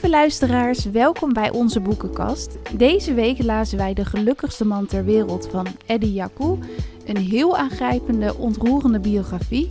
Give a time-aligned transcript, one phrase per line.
[0.00, 2.58] Lieve luisteraars, welkom bij onze boekenkast.
[2.76, 6.58] Deze week lazen wij De gelukkigste man ter wereld van Eddie Jaku.
[7.04, 9.70] Een heel aangrijpende, ontroerende biografie.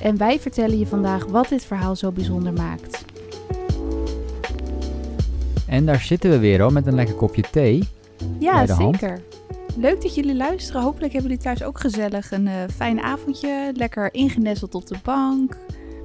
[0.00, 3.04] En wij vertellen je vandaag wat dit verhaal zo bijzonder maakt.
[5.66, 7.88] En daar zitten we weer hoor, met een lekker kopje thee.
[8.38, 8.98] Ja, Bij de hand.
[8.98, 9.20] zeker.
[9.76, 10.82] Leuk dat jullie luisteren.
[10.82, 13.72] Hopelijk hebben jullie thuis ook gezellig een eh, fijn avondje.
[13.74, 15.56] Lekker ingenesteld op de bank.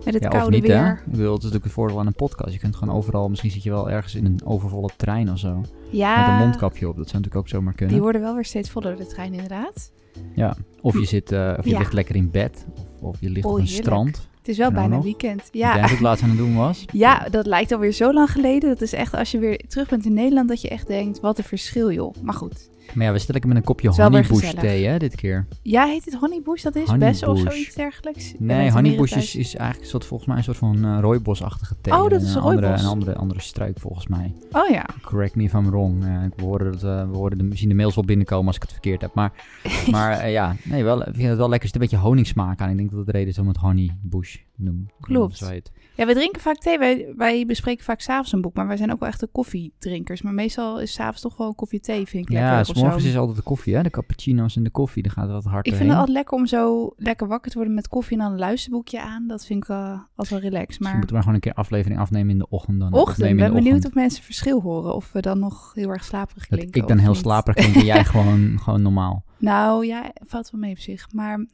[0.05, 0.85] Met het Ja, of koude niet weer.
[0.85, 0.91] hè?
[0.91, 2.53] Ik bedoel, het is natuurlijk het voordeel aan een podcast.
[2.53, 5.55] Je kunt gewoon overal, misschien zit je wel ergens in een overvolle trein of zo.
[5.91, 7.93] Met een mondkapje op, dat zou natuurlijk ook zomaar kunnen.
[7.93, 9.91] die worden wel weer steeds voller, de trein inderdaad.
[10.35, 10.55] Ja.
[10.81, 11.77] Of je, zit, eh, of je Ja.
[11.79, 12.65] ligt lekker in bed.
[12.75, 13.83] Of, of je ligt Oh, op een heerlijk.
[13.85, 14.27] strand.
[14.43, 15.03] Het is wel Nou bijna nog.
[15.03, 15.49] weekend.
[15.51, 15.81] Ja.
[15.81, 16.85] Dat ik laatst aan het doen was.
[16.91, 18.69] Ja, dat lijkt alweer zo lang geleden.
[18.69, 21.37] Dat is echt als je weer terug bent in Nederland dat je echt denkt, wat
[21.37, 22.15] een verschil joh.
[22.21, 22.71] Maar goed.
[22.93, 25.47] Maar ja, we zitten lekker met een kopje Is honeybush thee hè, dit keer.
[25.61, 26.61] Ja, heet het honeybush?
[26.61, 28.33] Dat is bessen of zoiets dergelijks?
[28.37, 31.93] Nee, honeybush is, is eigenlijk soort, volgens mij een soort van eh rooibosachtige thee.
[31.93, 32.83] Oh, dat is een andere, rooibos.
[32.83, 34.33] een andere, andere struik volgens mij.
[34.51, 34.85] Oh ja.
[35.01, 36.03] Correct me if I'm wrong.
[36.05, 38.61] Eh, ik hoorde dat, eh, we hoorden de, misschien de mails wel binnenkomen als ik
[38.61, 39.13] het verkeerd heb.
[39.13, 39.31] Maar,
[39.91, 41.69] maar ja, nee, wel, ik vind het wel lekker.
[41.69, 42.69] Er zit een beetje honingsmaak aan.
[42.69, 44.89] Ik denk dat het de reden is om het honeybush noemen.
[45.01, 45.51] Klopt.
[45.95, 46.77] Ja, we drinken vaak thee.
[46.77, 48.53] Wij, wij bespreken vaak s'avonds een boek.
[48.55, 50.21] Maar wij zijn ook wel echte koffiedrinkers.
[50.21, 52.51] Maar meestal is s'avonds toch wel een koffie thee, vind ik lekker.
[52.51, 53.83] Ja, s morgens is altijd de koffie, hè?
[53.83, 55.03] De cappuccino's en de koffie.
[55.03, 57.57] Daar gaat het wat harder Ik vind het altijd lekker om zo lekker wakker te
[57.57, 59.27] worden met koffie en dan een luisterboekje aan.
[59.27, 59.77] Dat vind ik wel
[60.15, 60.67] altijd wel relaxed.
[60.67, 62.79] Misschien Maar moeten we maar gewoon een keer aflevering afnemen in de ochtend.
[62.79, 63.85] Dan ochtend, ben de benieuwd ochtend.
[63.85, 64.95] of mensen verschil horen.
[64.95, 66.81] Of we dan nog heel erg slaperig Dat klinken.
[66.81, 67.17] ik dan heel niet.
[67.17, 69.23] slaperig klink en jij gewoon, gewoon normaal.
[69.39, 71.07] Nou ja, valt wel mee op zich.
[71.11, 71.37] Maar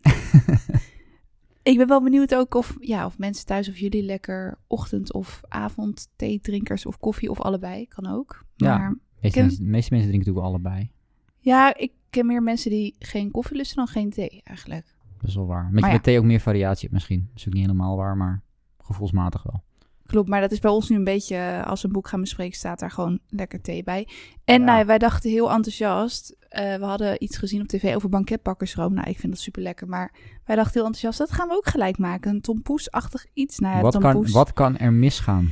[1.69, 5.41] ik ben wel benieuwd ook of, ja, of mensen thuis of jullie lekker ochtend- of
[5.47, 7.87] avond theedrinkers of koffie of allebei.
[7.87, 8.43] Kan ook.
[8.55, 8.77] Ja.
[8.77, 8.89] Maar
[9.21, 10.91] Meeste, ken- mensen, de meeste mensen drinken natuurlijk allebei.
[11.39, 14.95] ja, ik ken meer mensen die geen koffie lusten dan geen thee eigenlijk.
[15.19, 15.69] Dat is wel waar.
[15.71, 15.93] Met, je ja.
[15.93, 17.19] met thee ook meer variatie hebt misschien.
[17.29, 18.41] Dat is ook niet helemaal waar, maar
[18.77, 19.63] gevoelsmatig wel.
[20.05, 22.21] Klopt, maar dat is bij ons nu een beetje, eh, als we een boek gaan
[22.21, 24.07] bespreken, staat daar gewoon lekker thee bij.
[24.43, 24.65] En Ja.
[24.65, 28.93] nou, wij dachten heel enthousiast, eh, we hadden iets gezien op tv over banketbakkersroom.
[28.93, 30.11] Nou, ik vind dat super lekker, maar
[30.45, 32.31] wij dachten heel enthousiast, dat gaan we ook gelijk maken.
[32.31, 33.59] Een tompoesachtig iets.
[33.59, 34.31] Nou ja, wat, kan, tompoes.
[34.31, 35.51] wat kan er misgaan?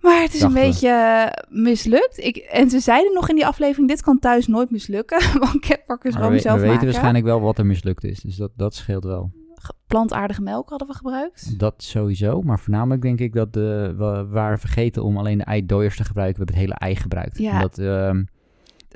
[0.00, 2.18] Maar het is een dachten beetje eh, mislukt.
[2.18, 5.18] Ik, en ze zeiden nog in die aflevering, dit kan thuis nooit mislukken.
[5.40, 6.86] banketbakkersroom Maar we, zelf we weten maken.
[6.86, 8.20] waarschijnlijk wel wat er mislukt is.
[8.20, 9.30] Dus dat, dat scheelt wel.
[9.54, 11.58] Ge- Plantaardige melk hadden we gebruikt.
[11.58, 12.42] Dat sowieso.
[12.42, 16.38] Maar voornamelijk denk ik dat de, we waren vergeten om alleen de eidooiers te gebruiken.
[16.38, 17.38] We hebben het hele ei gebruikt.
[17.38, 17.52] Ja.
[17.54, 18.24] Omdat, ehm,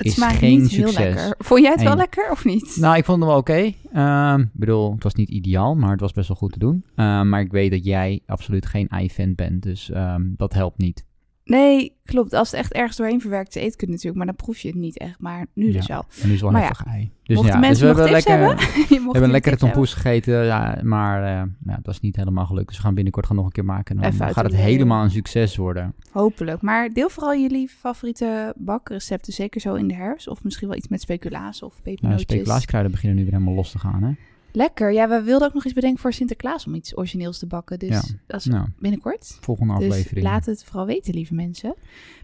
[0.01, 1.05] Het Is smaakt geen niet heel succes.
[1.15, 1.35] lekker.
[1.39, 2.77] Vond jij het wel lekker of niet?
[2.81, 3.73] nou, ik vond hem wel oké.
[3.93, 6.85] Ehm, ik bedoel, het was niet ideaal, maar het was best wel goed te doen.
[6.97, 9.63] Ehm, maar ik weet dat jij absoluut geen ei-fan bent.
[9.63, 11.05] Dus ehm, dat helpt niet.
[11.51, 12.33] Nee, klopt.
[12.35, 14.17] Als het echt ergens doorheen verwerkt is, eet ik het natuurlijk.
[14.17, 15.21] Maar dan proef je het niet echt.
[15.21, 15.95] Maar nu dus Ja.
[15.95, 16.05] wel.
[16.23, 17.11] En nu is wel ja, heftig ei.
[17.23, 18.67] Dus ja, dus mensen we nog hebben tips lekker, hebben?
[18.89, 22.67] We hebben een lekkere tompoes gegeten, ja, maar eh, ja, dat is niet helemaal gelukt.
[22.69, 23.97] Dus we gaan binnenkort gewoon nog een keer maken.
[24.01, 25.95] En dan gaat het helemaal een succes worden.
[26.11, 26.63] Hopelijk.
[26.63, 29.33] Maar deel vooral jullie favoriete bakrecepten.
[29.33, 30.29] Zeker zo in de herfst.
[30.29, 32.23] Of misschien wel iets met speculaas of Nou, pepernootjes.
[32.31, 34.13] speculatiekruiden beginnen nu weer helemaal los te gaan, hè?
[34.53, 34.93] Lekker.
[34.93, 37.79] Ja, we wilden ook nog iets bedenken voor Sinterklaas om iets origineels te bakken.
[37.79, 38.03] Dus Ja.
[38.27, 39.39] dat is Nou, binnenkort.
[39.41, 40.27] volgende Dus aflevering.
[40.27, 41.75] laat het vooral weten, lieve mensen.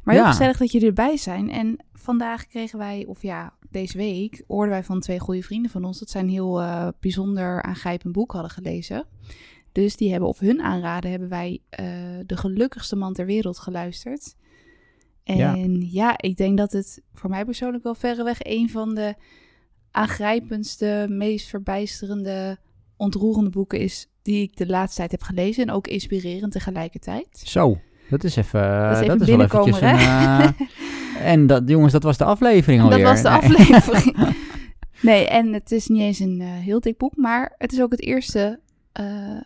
[0.03, 0.31] Maar heel Ja.
[0.31, 1.51] gezellig dat jullie erbij zijn.
[1.51, 5.85] En vandaag kregen wij, of ja, deze week, hoorden wij van twee goede vrienden van
[5.85, 5.99] ons...
[5.99, 9.05] dat zij een heel eh, bijzonder aangrijpend boek hadden gelezen.
[9.73, 11.87] Dus die hebben op hun aanraden hebben wij eh,
[12.27, 14.35] De Gelukkigste Man ter Wereld geluisterd.
[15.25, 15.55] En Ja.
[15.91, 16.15] ja.
[16.17, 19.15] ik denk dat het voor mij persoonlijk wel verreweg een van de
[19.97, 22.59] aangrijpendste, meest verbijsterende,
[22.97, 25.63] ontroerende boeken is die ik de laatste tijd heb gelezen.
[25.67, 27.29] En ook inspirerend tegelijkertijd.
[27.45, 27.79] Zo,
[28.11, 30.55] dat is even, Dat is dat is wel eventjes binnenkomen, een...
[31.19, 33.07] eh, en dat, jongens, dat was de aflevering Dat alweer.
[33.07, 33.39] was de Nee.
[33.39, 34.17] aflevering.
[35.03, 37.91] Nee, en het is niet eens een eh, heel dik boek, maar het is ook
[37.91, 38.61] het eerste
[38.93, 39.05] eh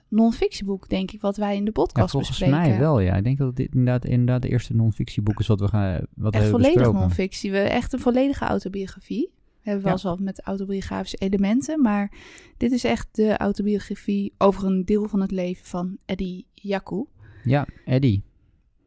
[0.09, 2.69] non-fictieboek, denk ik, wat wij in de Ja, podcast volgens bespreken.
[2.69, 3.15] mij wel, ja.
[3.15, 6.25] Ik denk dat dit inderdaad, inderdaad de eerste non-fictieboek is wat we, gaan, wat we
[6.41, 7.51] Echt hebben volledig non-fictie.
[7.51, 9.30] We echt een volledige autobiografie.
[9.62, 9.98] We hebben wel Ja.
[9.98, 12.12] eens wat met autobiografische elementen, maar
[12.57, 17.04] dit is echt de autobiografie over een deel van het leven van Eddie Jaku.
[17.45, 18.22] Ja, Eddie.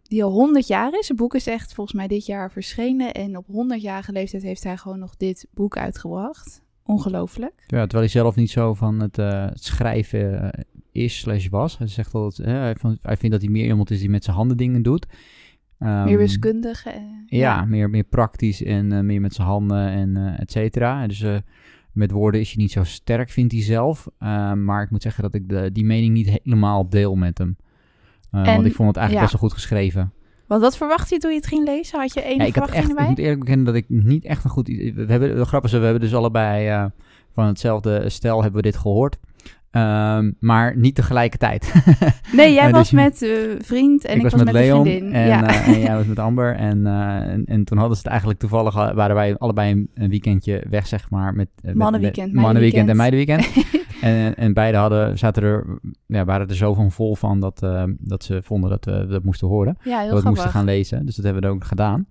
[0.03, 1.07] Die al 100 jaar is.
[1.07, 3.13] Het boek is echt volgens mij dit jaar verschenen.
[3.13, 6.61] En op 100-jarige leeftijd heeft hij gewoon nog dit boek uitgebracht.
[6.85, 7.53] Ongelooflijk.
[7.67, 11.77] Ja, terwijl hij zelf niet zo van het, eh, het schrijven eh, is slash was.
[11.77, 14.57] Hij zegt altijd, vond- hij vindt dat hij meer iemand is die met zijn handen
[14.57, 15.05] dingen doet.
[15.83, 16.85] Ehm, Meer wiskundig.
[16.85, 16.93] eh,
[17.25, 21.07] Ja, Meer, meer praktisch en eh, meer met zijn handen en eh et cetera.
[21.07, 21.35] Dus eh,
[21.91, 24.07] met woorden is hij niet zo sterk, vindt hij zelf.
[24.19, 27.55] Ehm, maar ik moet zeggen dat ik de, die mening niet helemaal deel met hem.
[28.31, 29.19] En, want ik vond het eigenlijk ja.
[29.19, 30.11] best wel goed geschreven.
[30.47, 31.99] Want wat verwacht je toen je het ging lezen?
[31.99, 34.25] Had je één Ja, ik, had verwachting echt, ik moet eerlijk bekennen dat ik niet
[34.25, 34.67] echt een goed...
[34.67, 36.89] We hebben, de grap is, we hebben dus allebei
[37.33, 39.17] van hetzelfde stel hebben we dit gehoord.
[39.73, 41.73] Ehm, maar niet tegelijkertijd.
[42.31, 43.29] Nee, jij Ja, was dus met eh
[43.61, 45.13] vriend en ik, was, met, Leon vriendin.
[45.13, 45.47] en, ja.
[45.47, 46.55] eh, en jij was met Amber.
[46.55, 46.93] En, eh,
[47.31, 50.63] en, en toen hadden ze het eigenlijk toevallig, al- waren wij allebei een, een weekendje
[50.69, 51.33] weg, zeg maar.
[51.33, 53.47] Met, eh, Mannenweekend, met- Mannenweekend en meidenweekend.
[54.01, 55.65] en, en beide hadden, zaten er,
[56.07, 59.23] ja, waren er zo van vol van dat, eh, dat ze vonden dat we dat
[59.23, 59.77] moesten horen.
[59.83, 60.29] ja, heel dat we grappig.
[60.29, 61.05] moesten gaan lezen.
[61.05, 62.05] Dus dat hebben we ook gedaan.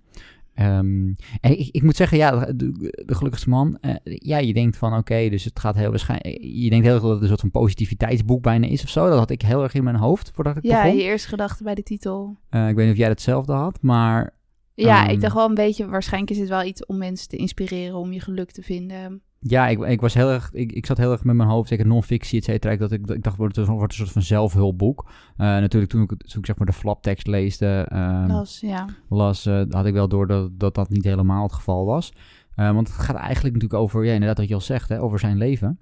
[0.53, 2.71] Ehm, en ik, ik moet zeggen, ja, de,
[3.05, 3.77] de gelukkigste man.
[3.81, 6.37] eh, ja, je denkt van oké, dus het gaat heel waarschijnlijk.
[6.41, 9.09] Je denkt heel erg dat het een soort van positiviteitsboek bijna is of zo.
[9.09, 10.97] Dat had ik heel erg in mijn hoofd voordat ik Ja, begon.
[10.97, 12.37] je eerste gedachte bij de titel.
[12.49, 14.41] Eh, ik weet niet of jij hetzelfde had, maar
[14.75, 15.13] Ja, Ehm.
[15.13, 18.11] ik dacht wel een beetje, waarschijnlijk is het wel iets om mensen te inspireren om
[18.13, 19.21] je geluk te vinden.
[19.43, 21.87] Ja, ik, ik was heel erg, ik, ik zat heel erg met mijn hoofd, zeker
[21.87, 22.75] non-fictie, et cetera.
[22.75, 25.05] Dat ik, dat ik dacht, wordt het, wordt een soort van zelfhulpboek.
[25.37, 28.85] Eh, natuurlijk, toen ik, toen ik zeg maar de flaptekst leesde, ehm, Las, ja.
[29.09, 32.13] las, eh, had ik wel door dat, dat dat niet helemaal het geval was.
[32.55, 35.19] Eh, want het gaat eigenlijk natuurlijk over, ja, inderdaad wat je al zegt, hè, over
[35.19, 35.79] zijn leven.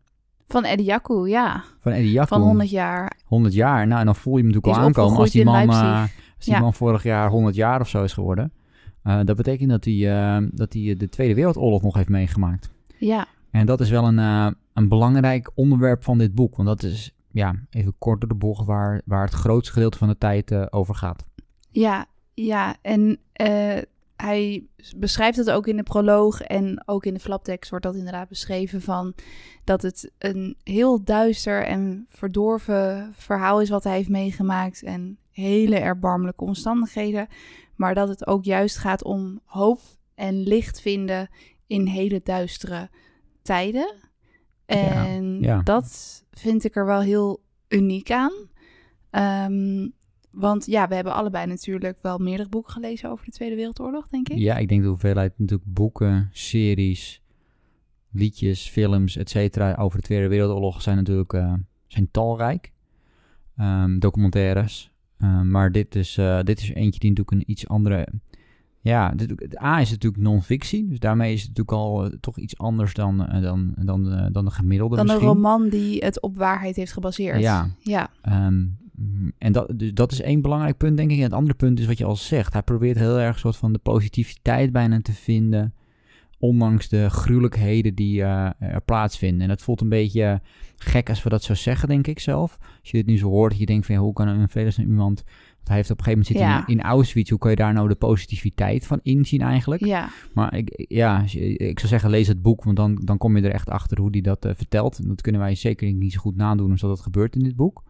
[0.48, 1.64] Van Eddie Jaku, ja.
[1.80, 2.36] Van Eddie Jacco.
[2.36, 3.18] Van 100 jaar.
[3.26, 3.88] 100 jaar.
[3.88, 6.10] Nou, en dan voel je hem natuurlijk al aankomen als die man, als
[6.46, 6.60] die Ja.
[6.60, 8.52] man vorig jaar 100 jaar of zo is geworden.
[9.04, 12.72] Dat betekent dat hij, dat hij de Tweede Wereldoorlog nog heeft meegemaakt.
[12.98, 16.56] Ja, En dat is wel een, eh, een belangrijk onderwerp van dit boek.
[16.56, 20.08] Want dat is, ja, even kort door de bocht, waar, waar het grootste gedeelte van
[20.08, 21.26] de tijd eh, over gaat.
[21.72, 22.76] ja, ja.
[22.82, 23.78] En eh,
[24.16, 24.66] hij
[24.96, 28.82] beschrijft het ook in de proloog en ook in de flaptekst wordt dat inderdaad beschreven
[28.82, 29.14] van
[29.64, 35.76] dat het een heel duister en verdorven verhaal is wat hij heeft meegemaakt en hele
[35.76, 37.28] erbarmelijke omstandigheden,
[37.76, 39.80] maar dat het ook juist gaat om hoop
[40.16, 41.30] en licht vinden
[41.68, 42.90] in hele duistere
[43.42, 43.94] tijden.
[44.66, 45.62] En ja.
[45.62, 48.34] dat vind ik er wel heel uniek aan.
[49.10, 49.88] Ehm,
[50.32, 54.30] want ja, we hebben allebei natuurlijk wel meerdere boeken gelezen over de Tweede Wereldoorlog, denk
[54.30, 54.38] ik.
[54.38, 57.22] Ja, ik denk de hoeveelheid natuurlijk boeken, series,
[58.12, 61.54] liedjes, films, et cetera, over de Tweede Wereldoorlog zijn natuurlijk eh,
[61.88, 62.72] zijn talrijk.
[63.58, 64.92] Ehm, documentaires.
[65.18, 68.08] Ehm, maar dit is, eh, dit is eentje die natuurlijk een iets andere...
[68.84, 72.38] Ja, dit, A is het natuurlijk non-fictie, dus daarmee is het natuurlijk al eh, toch
[72.38, 76.22] iets anders dan, eh, dan, dan, eh, dan de gemiddelde Dan een roman die het
[76.22, 77.40] op waarheid heeft gebaseerd.
[77.40, 77.70] Ja.
[77.80, 78.66] Ja, Ehm,
[79.38, 81.18] en dat, dus dat is één belangrijk punt, denk ik.
[81.18, 82.54] En het andere punt is wat je al zegt.
[82.54, 85.74] Hij probeert heel erg een soort van de positiviteit bijna te vinden.
[86.40, 89.42] Ondanks de gruwelijkheden die er plaatsvinden.
[89.42, 90.42] En dat voelt een beetje
[90.76, 92.58] gek als we dat zo zeggen, denk ik zelf.
[92.60, 94.88] Als je dit nu zo hoort, dat je denkt van ja, hoe kan een vredesnaam
[94.88, 95.24] iemand...
[95.64, 96.68] Hij heeft op een gegeven moment zitten Ja.
[96.68, 97.30] in, in Auschwitz.
[97.30, 99.86] Hoe kan je daar nou de positiviteit van inzien eigenlijk?
[99.86, 101.22] ja, Maar ik, ja,
[101.58, 104.08] ik zou zeggen, lees het boek, want dan, dan kom je er echt achter hoe
[104.12, 104.98] hij dat eh, vertelt.
[105.00, 107.84] En dat kunnen wij zeker niet zo goed nadoen als dat gebeurt in dit boek.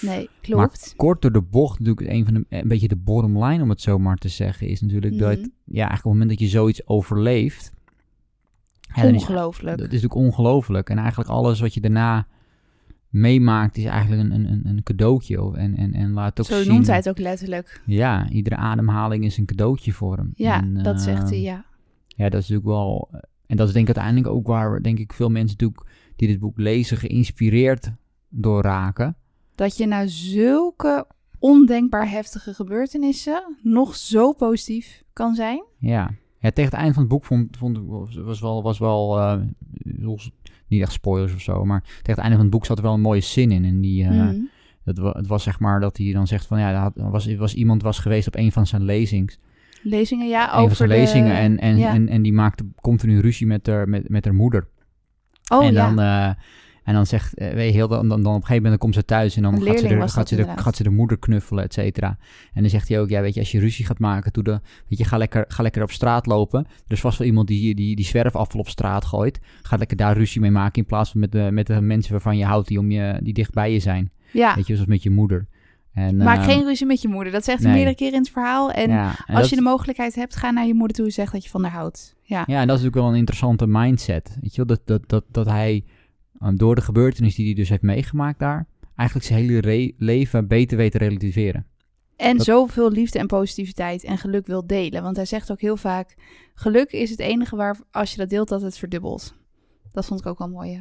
[0.00, 0.92] nee, klopt.
[0.96, 3.80] Kort door de bocht, natuurlijk een van de, een beetje de bottom line, om het
[3.80, 5.46] zo maar te zeggen, is natuurlijk dat, Mhm.
[5.64, 7.72] ja, eigenlijk op het moment dat je zoiets overleeft,
[8.94, 9.76] ja, is, dat Ongelooflijk.
[9.76, 10.90] is natuurlijk ongelooflijk.
[10.90, 12.26] En eigenlijk alles wat je daarna
[13.20, 15.42] meemaakt, is eigenlijk een, een, een- cadeautje.
[15.42, 17.82] Of- En, en, en laat ook Zo zien, noemt hij het ook letterlijk.
[17.86, 20.30] ja, iedere ademhaling is een cadeautje voor hem.
[20.34, 21.64] Ja, En, dat zegt eh, hij, ja.
[22.06, 23.10] ja, dat is natuurlijk wel.
[23.46, 26.38] En dat is denk ik uiteindelijk ook waar denk ik veel mensen natuurlijk die dit
[26.38, 27.92] boek lezen geïnspireerd
[28.28, 29.16] door raken.
[29.54, 31.06] Dat je na zulke
[31.38, 35.64] ondenkbaar heftige gebeurtenissen nog zo positief kan zijn.
[35.78, 36.10] Ja.
[36.38, 37.82] ja tegen het eind van het boek vond, vond ik
[38.24, 39.40] was, wel was wel eh,
[39.82, 40.30] los-
[40.68, 42.94] niet echt spoilers of zo, maar tegen het einde van het boek zat er wel
[42.94, 44.10] een mooie zin in en die eh,
[44.84, 47.54] dat wa- het was zeg maar dat hij dan zegt van ja, er was, was
[47.54, 49.38] iemand was geweest op een van zijn lezings,
[49.82, 51.94] Lezingen, ja, een over van zijn de- lezingen en en, ja.
[51.94, 54.68] en en die maakte continu ruzie met haar met, met haar moeder.
[55.48, 56.30] Oh en ja, dan, eh,
[56.86, 59.04] en dan zegt, weet je, heel, dan, dan, dan op een gegeven moment komt ze
[59.04, 61.72] thuis en dan gaat ze, de, gaat, ze de, gaat ze de moeder knuffelen, et
[61.72, 62.18] cetera.
[62.52, 64.60] En dan zegt hij ook, ja, weet je, als je ruzie gaat maken, doe de,
[64.88, 66.64] weet je, ga lekker, ga lekker op straat lopen.
[66.86, 69.40] Er is vast wel iemand die, die, die zwerfafval op straat gooit.
[69.62, 72.36] Ga lekker daar ruzie mee maken in plaats van met de, met de mensen waarvan
[72.36, 74.10] je houdt die, om je, die dicht bij je zijn.
[74.30, 74.54] ja.
[74.54, 75.46] Weet je, zoals met je moeder.
[75.92, 77.32] En, Maak ehm, geen ruzie met je moeder.
[77.32, 77.76] Dat zegt hij nee.
[77.76, 78.70] meerdere keren in het verhaal.
[78.70, 81.12] En ja, en als dat- je de mogelijkheid hebt, ga naar je moeder toe en
[81.12, 82.14] zeg dat je van haar houdt.
[82.22, 84.38] Ja, Ja, en dat is natuurlijk wel een interessante mindset.
[84.40, 85.84] Weet je wel, dat, dat, dat, dat hij
[86.54, 88.66] door de gebeurtenis die hij dus heeft meegemaakt daar,
[88.96, 91.66] eigenlijk zijn hele leven beter weet te relativeren.
[92.16, 95.02] En Dat- zoveel liefde en positiviteit en geluk wil delen.
[95.02, 96.14] Want hij zegt ook heel vaak:
[96.54, 99.34] geluk is het enige waar als je dat deelt, dat het verdubbelt.
[99.92, 100.74] Dat vond ik ook wel mooi.
[100.74, 100.80] hè.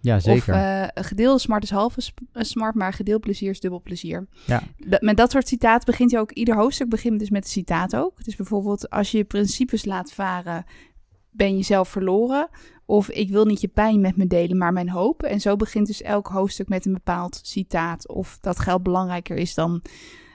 [0.00, 0.54] Ja, Of zeker.
[0.54, 2.00] eh, een gedeelde smart is halve
[2.32, 4.26] eh, smart, maar gedeeld plezier is dubbel plezier.
[4.46, 4.62] Ja.
[4.86, 6.32] Dat- met dat soort citaten begint hij ook.
[6.32, 8.24] Ieder hoofdstuk begint dus met een citaat ook.
[8.24, 10.64] Dus bijvoorbeeld, als je je principes laat varen,
[11.36, 12.48] ben je zelf verloren.
[12.86, 15.22] Of ik wil niet je pijn met me delen, maar mijn hoop.
[15.22, 18.08] En zo begint dus elk hoofdstuk met een bepaald citaat.
[18.08, 19.82] Of dat geld belangrijker is dan.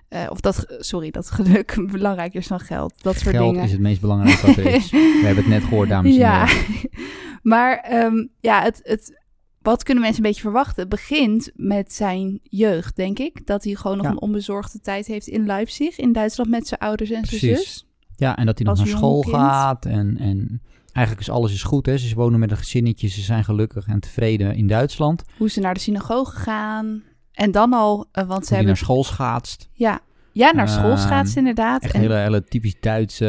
[0.09, 2.93] eh, of dat, sorry, dat geluk belangrijker is dan geld.
[3.03, 3.65] Dat soort Geld dingen.
[3.65, 4.89] is het meest belangrijke wat er is.
[5.21, 6.89] We hebben het net gehoord, dames en Ja, heren.
[7.41, 9.17] maar ehm, ja, het, het
[9.61, 10.79] wat kunnen mensen een beetje verwachten?
[10.81, 13.45] Het begint met zijn jeugd, denk ik.
[13.45, 14.11] Dat hij gewoon nog Ja.
[14.11, 17.87] een onbezorgde tijd heeft in Leipzig, in Duitsland, met zijn ouders en zijn zus.
[18.15, 19.35] Ja, en dat hij nog naar school kind.
[19.35, 19.85] gaat.
[19.85, 21.85] En, en eigenlijk is alles is goed.
[21.85, 21.97] Hè?
[21.97, 23.07] Ze wonen met een gezinnetje.
[23.07, 25.23] Ze zijn gelukkig en tevreden in Duitsland.
[25.37, 27.03] Hoe ze naar de synagoge gaan.
[27.31, 28.65] En dan al, eh, want ze Hoe hebben...
[28.65, 29.69] naar school schaatst.
[29.71, 29.99] Ja,
[30.31, 31.83] ja naar school Ehm, schaatsen inderdaad.
[31.83, 33.25] Echt En hele, hele typisch Duitse...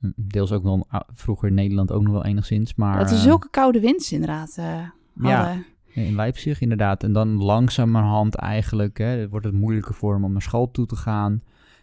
[0.00, 2.74] eh, deels ook wel ah, vroeger in Nederland ook nog wel enigszins.
[2.74, 4.80] Maar dat er eh, zulke koude winds inderdaad eh
[5.22, 5.56] Ja.
[5.94, 7.02] in Leipzig inderdaad.
[7.02, 10.96] En dan langzamerhand eigenlijk hè, wordt het moeilijker voor hem om naar school toe te
[10.96, 11.42] gaan.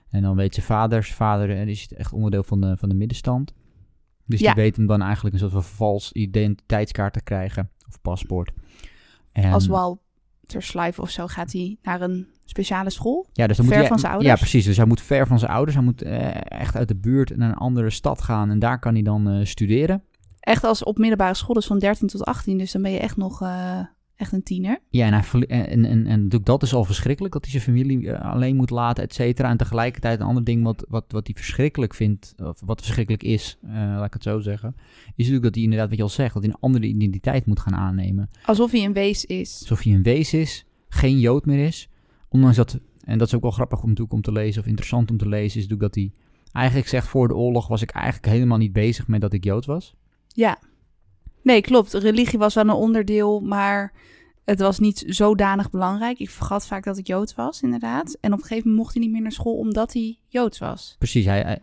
[0.10, 2.90] En dan weet zijn vader, zijn vader eh, die is echt onderdeel van de, van
[2.90, 3.54] de middenstand.
[4.26, 4.54] Dus Ja.
[4.54, 7.70] die weet hem dan eigenlijk een soort van vals identiteitskaart te krijgen.
[7.88, 8.52] Of paspoort.
[9.32, 13.28] En, Als Walter Schleife of zo gaat hij naar een speciale school.
[13.34, 14.34] ja, dus dan ver moet hij, van zijn ouders?
[14.34, 14.66] Ja, precies.
[14.66, 15.76] Dus hij moet ver van zijn ouders.
[15.76, 18.50] Hij moet eh, echt uit de buurt naar een andere stad gaan.
[18.50, 20.04] En daar kan hij dan eh, studeren.
[20.40, 22.58] Echt als op middelbare school, dus van 13 tot 18.
[22.58, 23.80] Dus dan ben je echt nog eh,
[24.16, 24.80] echt een tiener.
[24.90, 28.34] Ja, en, hij, en, en, en, dat is al verschrikkelijk, dat hij zijn familie eh,
[28.34, 29.50] alleen moet laten, et cetera.
[29.50, 33.58] En tegelijkertijd een ander ding wat, wat, wat hij verschrikkelijk vindt, of wat verschrikkelijk is,
[33.62, 36.34] eh, laat ik het zo zeggen, is natuurlijk dat hij inderdaad, wat je al zegt,
[36.34, 38.30] dat hij een andere identiteit moet gaan aannemen.
[38.46, 39.58] Alsof hij een wees is.
[39.60, 41.90] Alsof hij een wees is, geen Jood meer is.
[42.30, 45.18] Ondanks dat, en dat is ook wel grappig om, om te lezen, of interessant om
[45.18, 46.12] te lezen, is natuurlijk dat hij
[46.52, 49.66] eigenlijk zegt, voor de oorlog was ik eigenlijk helemaal niet bezig met dat ik Jood
[49.66, 49.96] was.
[50.28, 50.60] Ja.
[51.44, 51.94] Nee, klopt.
[51.94, 53.94] Religie was wel een onderdeel, maar
[54.46, 56.20] het was niet zodanig belangrijk.
[56.20, 58.18] Ik vergat vaak dat ik Jood was, inderdaad.
[58.22, 60.96] En op een gegeven moment mocht hij niet meer naar school omdat hij Joods was.
[61.00, 61.62] Precies, hij, hij,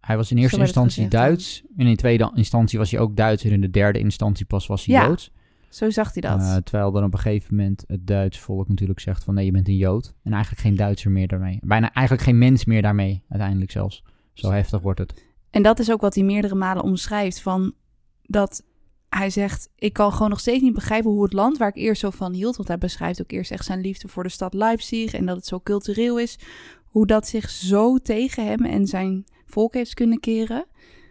[0.00, 1.08] hij was in eerste instantie.
[1.08, 1.62] Duits.
[1.76, 3.44] En in tweede instantie was hij ook Duits.
[3.44, 5.30] En in de derde instantie pas was hij Ja, Joods.
[5.68, 6.40] Zo zag hij dat.
[6.40, 9.50] Eh, terwijl dan op een gegeven moment het Duits volk natuurlijk zegt van nee, je
[9.50, 10.14] bent een Jood.
[10.22, 11.58] En eigenlijk geen Duitser meer daarmee.
[11.62, 14.04] Bijna eigenlijk geen mens meer daarmee, uiteindelijk zelfs.
[14.32, 15.24] Zo heftig wordt het.
[15.50, 17.40] En dat is ook wat hij meerdere malen omschrijft.
[17.40, 17.74] Van
[18.22, 18.62] dat
[19.10, 22.00] hij zegt: Ik kan gewoon nog steeds niet begrijpen hoe het land waar ik eerst
[22.00, 22.56] zo van hield.
[22.56, 25.12] Want hij beschrijft ook eerst echt zijn liefde voor de stad Leipzig.
[25.12, 26.38] En dat het zo cultureel is.
[26.84, 30.66] Hoe dat zich zo tegen hem en zijn volk heeft kunnen keren.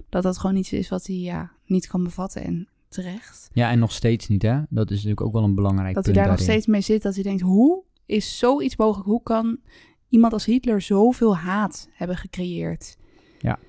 [0.09, 2.43] Dat dat gewoon iets is wat hij ja, niet kan bevatten.
[2.43, 3.49] En terecht.
[3.53, 4.61] Ja, en nog steeds niet, hè?
[4.69, 7.01] Dat is natuurlijk ook wel een belangrijk Dat hij punt daar nog steeds mee zit.
[7.01, 9.07] Dat hij denkt: Hoe is zoiets mogelijk?
[9.09, 9.59] Hoe kan
[10.09, 12.97] iemand als Hitler zoveel haat hebben gecreëerd?
[13.39, 13.59] Ja.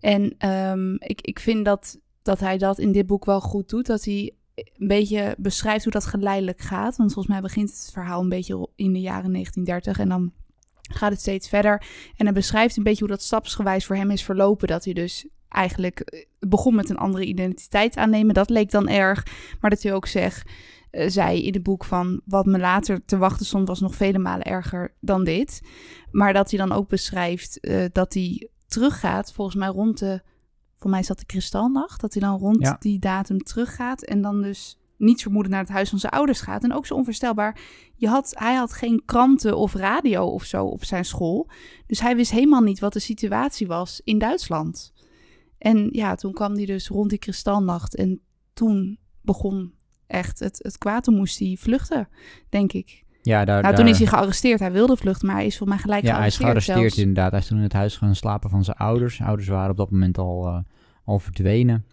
[0.00, 1.98] En ehm, ik, ik vind dat,
[2.28, 3.86] dat hij dat in dit boek wel goed doet.
[3.86, 6.96] Dat hij een beetje beschrijft hoe dat geleidelijk gaat.
[6.96, 9.98] Want volgens mij begint het verhaal een beetje in de jaren 1930.
[9.98, 10.32] En dan
[10.82, 11.82] gaat het steeds verder.
[12.16, 14.68] En hij beschrijft een beetje hoe dat stapsgewijs voor hem is verlopen.
[14.68, 18.34] Dat hij dus eigenlijk eh, begon met een andere identiteit aannemen.
[18.34, 19.26] Dat leek dan erg.
[19.60, 20.50] Maar dat hij ook zegt,
[20.90, 22.20] eh, zei in het boek van...
[22.24, 25.60] wat me later te wachten stond was nog vele malen erger dan dit.
[26.10, 30.22] Maar dat hij dan ook beschrijft eh, dat hij teruggaat, volgens mij rond de...
[30.78, 32.00] Voor mij is dat de kristalnacht.
[32.00, 32.76] Dat hij dan rond Ja.
[32.80, 34.02] die datum teruggaat.
[34.02, 36.64] En dan dus niet vermoedend naar het huis van zijn ouders gaat.
[36.64, 37.60] En ook zo onvoorstelbaar.
[37.94, 41.48] Je had, hij had geen kranten of radio of zo op zijn school.
[41.86, 44.92] Dus hij wist helemaal niet wat de situatie was in Duitsland.
[45.58, 47.94] En ja, toen kwam hij dus rond die kristalnacht.
[47.96, 48.20] En
[48.52, 49.74] toen begon
[50.06, 51.04] echt het, het kwaad.
[51.04, 52.08] Toen moest hij vluchten,
[52.48, 53.04] denk ik.
[53.28, 54.60] Ja, daar, Nou, toen daar- is hij gearresteerd.
[54.60, 57.08] Hij wilde vluchten, maar hij is voor mij gelijk ja, hij is gearresteerd gearresteerd zelfs.
[57.08, 57.30] inderdaad.
[57.30, 59.14] Hij is toen in het huis gaan slapen van zijn ouders.
[59.14, 60.58] Zijn ouders waren op dat moment al, eh,
[61.04, 61.84] al verdwenen.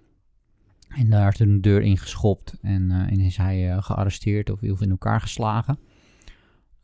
[0.87, 4.61] En daar is toen de deur ingeschopt en, eh, en is hij eh, gearresteerd of
[4.81, 5.79] in elkaar geslagen.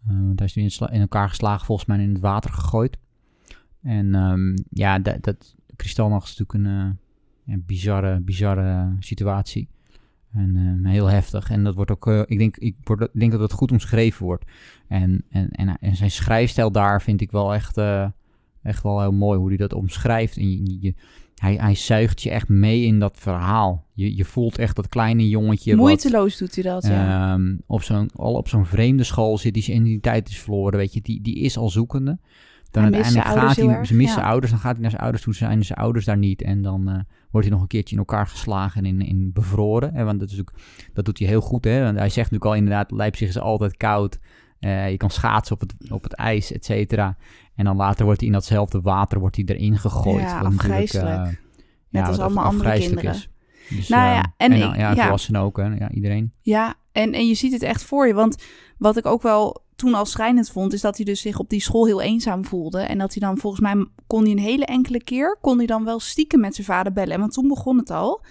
[0.05, 2.97] Want hij is toen in, in elkaar geslagen, volgens mij in het water gegooid.
[3.81, 6.99] En ehm, ja, dat, dat Kristalnacht is natuurlijk een,
[7.53, 9.69] een bizarre, bizarre situatie.
[10.33, 11.49] En eh, heel heftig.
[11.49, 14.25] En dat wordt ook, eh, ik, denk, ik, word, ik denk dat het goed omschreven
[14.25, 14.45] wordt.
[14.87, 18.05] En, en, en, en zijn schrijfstijl daar vind ik wel echt, eh,
[18.63, 20.37] echt wel heel mooi hoe hij dat omschrijft.
[20.37, 20.93] En je, je-
[21.35, 23.85] hij, hij zuigt je echt mee in dat verhaal.
[23.93, 25.71] Je, je voelt echt dat kleine jongetje.
[25.71, 27.33] wat, Moeiteloos doet hij dat, ja.
[27.33, 30.93] Ehm, op zo'n, al op zo'n vreemde school zit, die zijn identiteit is verloren, weet
[30.93, 32.17] je, die, die is al zoekende.
[32.71, 34.21] Dan Hij uiteindelijk gaat hij, erg, ze ja.
[34.21, 36.41] ouders, dan gaat hij naar zijn ouders toe, zijn zijn ouders daar niet.
[36.41, 36.99] En dan eh,
[37.31, 40.05] wordt hij nog een keertje in elkaar geslagen en in, in bevroren.
[40.05, 40.53] Want dat, is ook,
[40.93, 41.83] dat doet hij heel goed, hè.
[41.83, 44.19] Want hij zegt natuurlijk al inderdaad, Leipzig is altijd koud.
[44.59, 47.17] Eh, je kan schaatsen op het, op het ijs, et cetera.
[47.55, 50.21] En dan later wordt hij in datzelfde water wordt hij erin gegooid.
[50.21, 51.35] Ja, eh, Net
[51.89, 53.11] ja, als wat allemaal andere kinderen.
[53.13, 53.29] is.
[53.69, 54.91] Dus, Nou ja, en en ik- ja,
[55.27, 55.39] ja.
[55.39, 55.63] ook, hè.
[55.63, 56.33] Ja, iedereen.
[56.41, 58.13] Ja, en, en je ziet het echt voor je.
[58.13, 58.43] Want
[58.77, 61.61] wat ik ook wel toen al schrijnend vond, is dat hij dus zich op die
[61.61, 62.79] school heel eenzaam voelde.
[62.79, 65.83] En dat hij dan volgens mij kon hij een hele enkele keer, kon hij dan
[65.85, 67.19] wel stiekem met zijn vader bellen.
[67.19, 68.23] Want toen begon het al.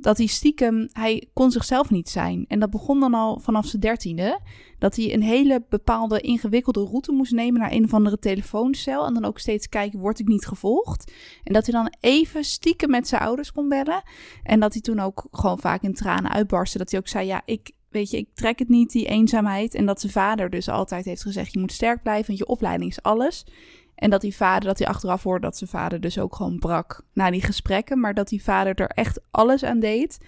[0.00, 2.44] dat hij stiekem, hij kon zichzelf niet zijn.
[2.48, 4.40] En dat begon dan al vanaf zijn dertiende.
[4.78, 9.06] Dat hij een hele bepaalde ingewikkelde route moest nemen naar een of andere telefooncel.
[9.06, 11.12] En dan ook steeds kijken, word ik niet gevolgd?
[11.44, 14.02] En dat hij dan even stiekem met zijn ouders kon bellen.
[14.42, 16.78] En dat hij toen ook gewoon vaak in tranen uitbarstte.
[16.78, 19.74] Dat hij ook zei, ja, ik, weet je, ik trek het niet, die eenzaamheid.
[19.74, 22.90] En dat zijn vader dus altijd heeft gezegd, je moet sterk blijven, want je opleiding
[22.90, 23.46] is alles.
[23.94, 27.04] En dat die vader, dat hij achteraf hoorde dat zijn vader dus ook gewoon brak
[27.12, 28.00] na die gesprekken.
[28.00, 30.18] Maar dat die vader er echt alles aan deed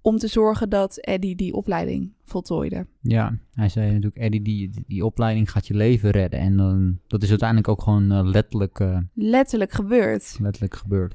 [0.00, 2.86] om te zorgen dat Eddie die opleiding voltooide.
[3.00, 6.40] Ja, hij zei natuurlijk, Eddie, die, die opleiding gaat je leven redden.
[6.40, 8.78] En dan dat is uiteindelijk ook gewoon uh, letterlijk...
[8.78, 10.36] Uh, letterlijk gebeurd.
[10.40, 11.14] Letterlijk gebeurd.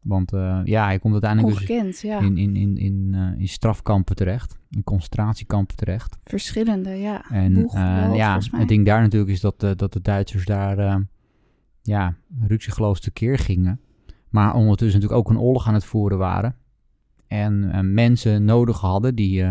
[0.00, 2.18] Want uh, ja, hij komt uiteindelijk Ongekend, dus ja.
[2.18, 4.58] in, in, in, in, in strafkampen terecht.
[4.70, 6.18] In concentratiekampen terecht.
[6.24, 7.30] Verschillende, ja.
[7.30, 7.72] En Boeg,
[8.16, 11.06] ja, het ding daar natuurlijk is dat, dat de Duitsers daar
[11.82, 13.80] ja, ruksigloos tekeer gingen.
[14.28, 16.56] Maar ondertussen natuurlijk ook een oorlog aan het voeren waren.
[17.26, 19.44] En mensen nodig hadden die,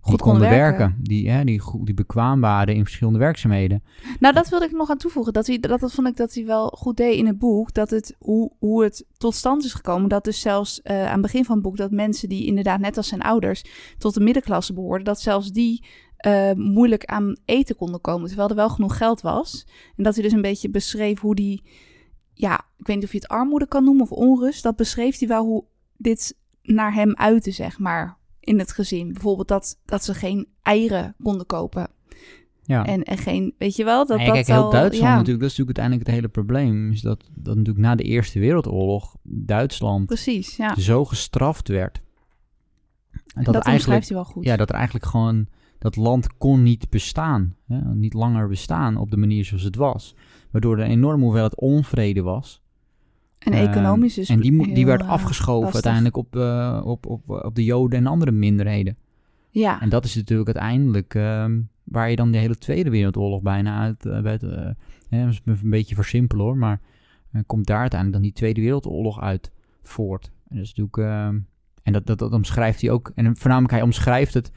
[0.00, 0.78] Goed konden werken.
[0.78, 0.98] werken.
[1.02, 3.82] Die, hè, die, die bekwaam waren in verschillende werkzaamheden.
[4.20, 5.32] Nou, dat wilde ik nog aan toevoegen.
[5.32, 7.74] Dat, hij, dat, dat vond ik dat hij wel goed deed in het boek.
[7.74, 10.08] Dat het, hoe, hoe het tot stand is gekomen.
[10.08, 11.76] Dat dus zelfs uh, aan het begin van het boek...
[11.76, 13.64] dat mensen die inderdaad net als zijn ouders...
[13.98, 15.04] tot de middenklasse behoorden...
[15.04, 15.84] dat zelfs die
[16.26, 18.26] uh, moeilijk aan eten konden komen.
[18.26, 19.66] Terwijl er wel genoeg geld was.
[19.96, 21.62] En dat hij dus een beetje beschreef hoe die...
[22.34, 24.62] Ja, ik weet niet of je het armoede kan noemen of onrust.
[24.62, 25.64] Dat beschreef hij wel hoe
[25.96, 28.17] dit naar hem uitte, zeg maar,
[28.48, 29.12] in het gezin.
[29.12, 31.90] Bijvoorbeeld dat, dat ze geen eieren konden kopen.
[32.62, 32.86] Ja.
[32.86, 35.40] En, en geen, weet je wel, dat nee, dat kijk, heel al- Duitsland ja, natuurlijk,
[35.40, 36.92] dat is natuurlijk uiteindelijk het hele probleem.
[36.92, 40.74] Is dat, dat natuurlijk na de Eerste Wereldoorlog Duitsland Precies, ja.
[40.74, 42.00] zo gestraft werd.
[43.34, 44.44] En dat eigenlijk, hij wel goed.
[44.44, 45.46] ja, dat er eigenlijk gewoon,
[45.78, 47.56] dat land kon niet bestaan.
[47.66, 50.14] Hè, niet langer bestaan op de manier zoals het was.
[50.50, 52.62] Waardoor er een enorme hoeveelheid onvrede was.
[53.38, 55.84] En Ehm, economisch en die, die werd eh, afgeschoven lastig.
[55.84, 58.96] uiteindelijk op, eh, op, op, op de Joden en andere minderheden.
[59.50, 63.80] Ja, En dat is natuurlijk uiteindelijk ehm, waar je dan de hele Tweede Wereldoorlog bijna
[63.80, 64.12] uit eh,
[65.08, 66.80] hè, dat is een beetje versimpelen hoor, maar
[67.46, 69.50] komt daar uiteindelijk dan die Tweede Wereldoorlog uit
[69.82, 70.30] voort.
[70.48, 71.38] En dat is natuurlijk, ehm,
[71.82, 73.12] en dat, dat, dat omschrijft hij ook.
[73.14, 74.52] En voornamelijk hij omschrijft het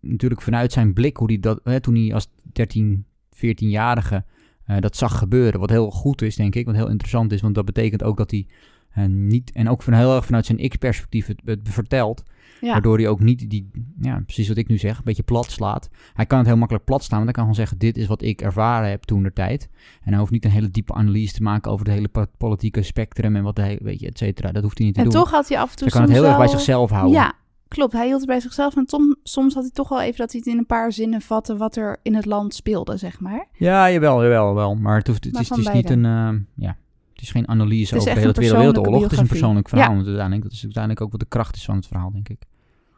[0.00, 4.24] natuurlijk vanuit zijn blik, hoe hij dat, hè, toen hij als 13, 14-jarige
[4.66, 5.60] eh, dat zag gebeuren.
[5.60, 8.30] Wat heel goed is, denk ik, wat heel interessant is, want dat betekent ook dat
[8.30, 8.46] hij
[8.90, 12.22] eh, niet, en ook van heel erg vanuit zijn ik-perspectief het, het vertelt.
[12.60, 12.72] ja.
[12.72, 15.88] Waardoor hij ook niet die, ja, precies wat ik nu zeg, een beetje plat slaat.
[16.12, 18.22] Hij kan het heel makkelijk plat slaan, want hij kan gewoon zeggen: Dit is wat
[18.22, 19.68] ik ervaren heb toen de tijd.
[20.02, 22.82] En hij hoeft niet een hele diepe analyse te maken over het hele po- politieke
[22.82, 24.52] spectrum en wat hij, weet je, et cetera.
[24.52, 25.20] Dat hoeft hij niet te en doen.
[25.20, 27.12] toch had hij af en toe hij kan het heel erg bij zichzelf houden.
[27.12, 27.34] Ja,
[27.74, 27.92] klopt.
[27.92, 28.76] Hij hield het bij zichzelf.
[28.76, 31.20] En tom- soms had hij toch wel even dat hij het in een paar zinnen
[31.20, 33.46] vatte wat er in het land speelde, zeg maar.
[33.58, 34.74] ja jawel, jawel, wel.
[34.74, 36.36] Maar het, hoeft, het, Maar is, het is niet een, beide.
[36.36, 36.76] eh, ja,
[37.12, 39.02] het is geen analyse over de hele Tweede Wereldoorlog.
[39.02, 39.90] Het is een persoonlijk verhaal.
[39.90, 39.96] Ja.
[39.96, 42.42] Uiteindelijk, dat is uiteindelijk ook wat de kracht is van het verhaal, denk ik.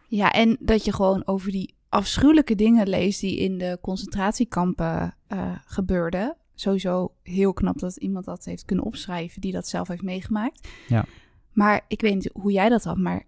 [0.09, 5.53] Ja, en dat je gewoon over die afschuwelijke dingen leest die in de concentratiekampen eh,
[5.67, 6.37] gebeurden.
[6.55, 10.69] Sowieso heel knap dat iemand dat heeft kunnen opschrijven die dat zelf heeft meegemaakt.
[10.89, 11.05] Ja.
[11.53, 13.23] Maar ik weet niet hoe jij dat had, maar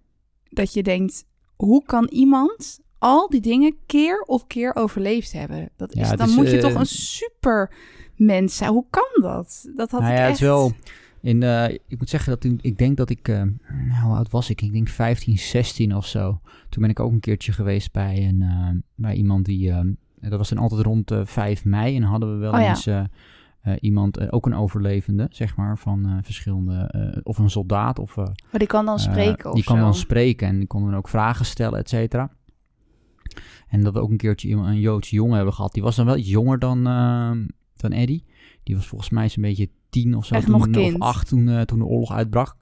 [0.48, 1.24] dat je denkt,
[1.58, 5.70] hoe kan iemand al die dingen keer op keer overleefd hebben?
[5.76, 7.74] Dat is, dan moet je eh, toch een super
[8.16, 8.70] mens zijn.
[8.70, 9.68] Hoe kan dat?
[9.74, 10.32] Dat had nou ik ja, echt...
[10.32, 10.72] het is wel.
[11.20, 13.42] In, eh, ik moet zeggen dat toen, ik denk dat ik, eh,
[13.88, 14.62] nou, hoe oud was ik?
[14.62, 16.40] Ik denk 15, 16 of zo.
[16.68, 19.80] Toen ben ik ook een keertje geweest bij, een, eh, bij iemand die, eh,
[20.20, 21.96] dat was dan altijd rond eh 5 mei.
[21.96, 23.04] En hadden we wel Oh eens eh, eh,
[23.80, 27.98] iemand, eh, ook een overlevende, zeg maar, van eh, verschillende, eh, of een soldaat.
[27.98, 29.82] Of, eh, Maar die kan dan eh, spreken of Die kan zo.
[29.82, 32.30] dan spreken en die kon dan ook vragen stellen, et cetera.
[33.68, 35.72] En dat we ook een keertje iemand- een Joodse jongen hebben gehad.
[35.72, 37.30] Die was dan wel iets jonger dan, eh,
[37.76, 38.24] dan Eddie.
[38.62, 40.34] Die was volgens mij zo'n beetje tien of zo.
[40.34, 42.56] Echt toen, nog Of acht toen, eh, toen de oorlog uitbrak.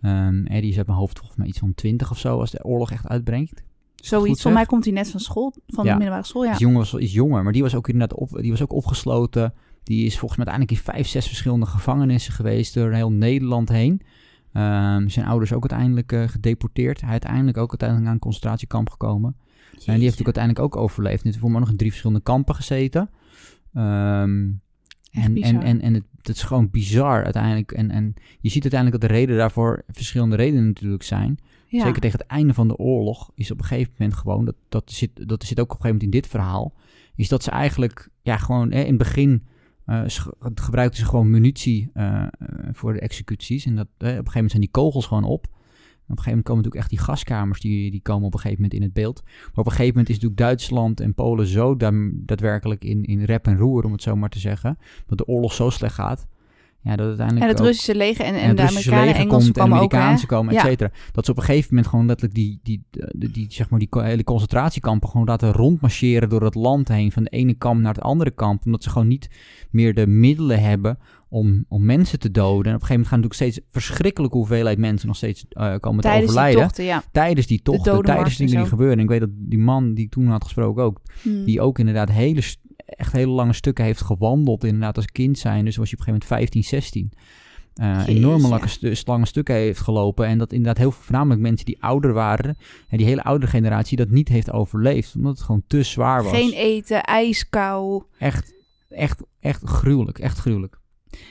[0.00, 2.64] Ehm, Eddie is uit mijn hoofd volgens mij iets van twintig of zo als de
[2.64, 3.62] oorlog echt uitbrengt.
[3.94, 4.42] Zoiets.
[4.42, 4.52] Zeg?
[4.52, 5.90] mij komt hij net van school, van Ja.
[5.90, 6.50] de middelbare school, ja.
[6.50, 8.72] Die jongen was wel iets jonger, maar die was ook inderdaad op, die was ook
[8.72, 9.54] opgesloten.
[9.84, 14.02] Die is volgens mij uiteindelijk in vijf, zes verschillende gevangenissen geweest door heel Nederland heen.
[14.52, 17.00] Ehm, zijn ouders ook uiteindelijk eh, gedeporteerd.
[17.00, 19.36] Hij uiteindelijk ook uiteindelijk aan een concentratiekamp gekomen.
[19.70, 21.22] En die heeft natuurlijk uiteindelijk ook overleefd.
[21.22, 23.10] Die heeft voor mij nog in drie verschillende kampen gezeten.
[23.74, 24.50] Ehm,
[25.10, 27.72] en, en, en, en het, het is gewoon bizar uiteindelijk.
[27.72, 31.38] En, en je ziet uiteindelijk dat de reden daarvoor verschillende redenen natuurlijk zijn.
[31.66, 31.84] Ja.
[31.84, 34.90] Zeker tegen het einde van de oorlog is op een gegeven moment gewoon, dat, dat,
[34.92, 36.74] zit, dat zit ook op een gegeven moment in dit verhaal,
[37.14, 39.42] is dat ze eigenlijk, ja gewoon hè, in het begin
[40.54, 42.28] gebruikten ze gewoon munitie eh, eh,
[42.72, 43.64] voor de executies.
[43.66, 45.46] En dat, op een gegeven moment zijn die kogels gewoon op.
[46.04, 48.62] Op een gegeven moment komen natuurlijk echt die gaskamers, die, die komen op een gegeven
[48.62, 49.22] moment in het beeld.
[49.24, 53.22] Maar op een gegeven moment is natuurlijk Duitsland en Polen zo da- daadwerkelijk in, in
[53.22, 56.26] rep en roer, om het zo maar te zeggen, dat de oorlog zo slecht gaat.
[56.84, 59.28] Ja, dat uiteindelijk En het ook- Russische leger en, en, en de Amerikanen en Engelsen
[59.28, 59.92] komt en de kwamen ook?
[59.94, 60.66] Amerikaanse komen, et Ja.
[60.68, 60.90] cetera.
[61.12, 63.88] Dat ze op een gegeven moment gewoon letterlijk die, die, die, die, zeg maar, die
[63.92, 68.02] hele concentratiekampen gewoon laten rondmarcheren door het land heen, van de ene kamp naar het
[68.02, 69.28] andere kamp, omdat ze gewoon niet
[69.70, 72.48] meer de middelen hebben om, om mensen te doden.
[72.70, 76.00] En op een gegeven moment gaan natuurlijk steeds verschrikkelijke hoeveelheid mensen nog steeds eh, komen
[76.02, 76.60] te Tijdens die overlijden.
[76.62, 77.02] tochten, ja.
[77.12, 78.96] tijdens die tochten, tijdens en dingen die gebeuren.
[78.96, 81.44] En ik weet dat die man die ik toen had gesproken ook, Hmm.
[81.44, 82.42] die ook inderdaad hele,
[83.04, 85.64] echt hele lange stukken heeft gewandeld, inderdaad als kind zijn.
[85.64, 87.12] Dus was je op een gegeven moment 15, 16.
[87.74, 88.14] Eh, Jeetje.
[88.14, 90.26] enorme lange, lange stukken heeft gelopen.
[90.26, 92.56] En dat inderdaad heel veel, voornamelijk mensen die ouder waren,
[92.88, 95.14] en die hele oudere generatie, dat niet heeft overleefd.
[95.16, 96.32] Omdat het gewoon te zwaar was.
[96.32, 98.02] Geen eten, ijskou.
[98.18, 98.54] Echt,
[98.88, 100.18] echt, echt gruwelijk.
[100.18, 100.78] Echt gruwelijk.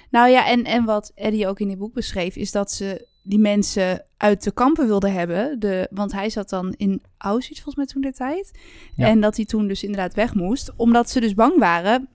[0.10, 3.40] Nou ja, en, en wat Eddie ook in dit boek beschreef, is dat ze die
[3.40, 5.60] mensen uit de kampen wilden hebben.
[5.60, 8.60] De, want hij zat dan in Auschwitz volgens mij toen de tijd.
[8.96, 9.08] Ja.
[9.08, 10.72] En dat hij toen dus inderdaad weg moest.
[10.76, 12.08] Omdat ze dus bang waren.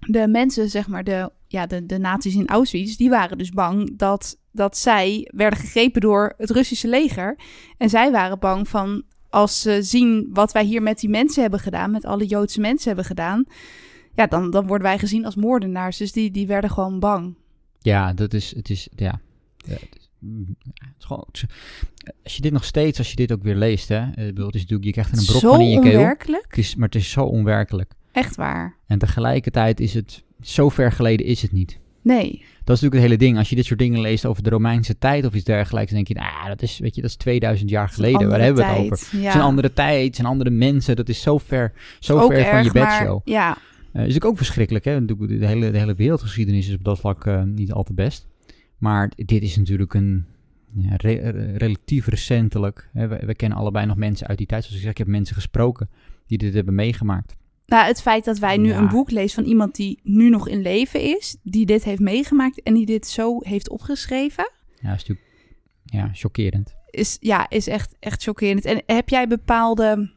[0.00, 3.98] De mensen, zeg maar, de, ja, de, de nazi's in Auschwitz, die waren dus bang
[3.98, 7.38] dat, dat zij werden gegrepen door het Russische leger.
[7.78, 11.60] En zij waren bang van, als ze zien wat wij hier met die mensen hebben
[11.60, 13.44] gedaan, met alle Joodse mensen hebben gedaan,
[14.14, 15.96] ja, dan, dan worden wij gezien als moordenaars.
[15.96, 17.34] Dus die, die werden gewoon bang.
[17.78, 19.20] Ja, dat is, het is, ja.
[19.56, 20.05] Ja, het is,
[22.24, 24.04] als je dit nog steeds, als je dit ook weer leest, hè.
[24.14, 25.92] bedoel, het is natuurlijk, je krijgt er een brok Zo van in je keel.
[25.98, 26.44] onwerkelijk.
[26.48, 27.92] Het is, maar het is zo onwerkelijk.
[28.12, 28.76] Echt waar.
[28.86, 31.78] En tegelijkertijd is het, zo ver geleden is het niet.
[32.02, 32.30] Nee.
[32.64, 33.38] Dat is natuurlijk het hele ding.
[33.38, 36.18] Als je dit soort dingen leest over de Romeinse tijd of iets dergelijks, dan denk
[36.18, 38.12] je, nou, dat is, weet je, dat is 2000 jaar geleden.
[38.14, 38.92] Waar Andere hebben we het tijd.
[38.92, 39.06] over?
[39.18, 39.24] Ja.
[39.24, 40.96] Het is een andere tijd, het zijn andere mensen.
[40.96, 43.20] Dat is zo ver, zo Ook ver van je bedshow.
[43.24, 45.04] Ja, Eh, is natuurlijk ook verschrikkelijk, hè?
[45.04, 48.26] De hele, de hele wereldgeschiedenis is op dat vlak eh, niet al te best.
[48.78, 50.24] Maar dit is natuurlijk een
[50.74, 52.88] ja, re- re- relatief recentelijk.
[52.92, 53.08] Hè?
[53.08, 54.62] We, we kennen allebei nog mensen uit die tijd.
[54.62, 55.90] Zoals ik zeg, ik heb mensen gesproken
[56.26, 57.36] die dit hebben meegemaakt.
[57.66, 58.78] nou, het feit dat wij nu Ja.
[58.78, 62.62] een boek lezen van iemand die nu nog in leven is, die dit heeft meegemaakt
[62.62, 65.26] en die dit zo heeft opgeschreven, Ja, is natuurlijk
[65.84, 66.74] ja, chockerend.
[66.90, 68.64] is, ja, is echt, echt chockerend.
[68.64, 70.14] En heb jij bepaalde...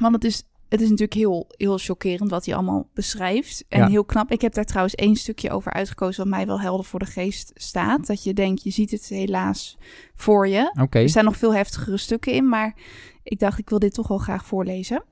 [0.00, 3.64] Want het is, het is natuurlijk heel, heel chockerend wat hij allemaal beschrijft.
[3.68, 3.88] En Ja.
[3.88, 4.30] heel knap.
[4.30, 6.22] Ik heb daar trouwens één stukje over uitgekozen...
[6.22, 8.06] wat mij wel helder voor de geest staat.
[8.06, 9.78] Dat je denkt, je ziet het helaas
[10.14, 10.74] voor je.
[10.80, 12.76] Oké, Er staan nog veel heftigere stukken in, maar
[13.22, 15.02] ik dacht, ik wil dit toch wel graag voorlezen.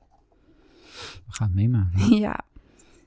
[1.25, 2.15] we gaan het meemaken.
[2.27, 2.39] ja,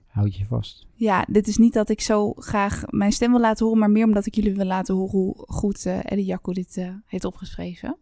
[0.07, 0.87] Houd je vast.
[0.95, 4.05] ja, dit is niet dat ik zo graag mijn stem wil laten horen, maar meer
[4.05, 7.97] omdat ik jullie wil laten horen hoe goed eh Eddie Jacco dit eh, heeft opgeschreven.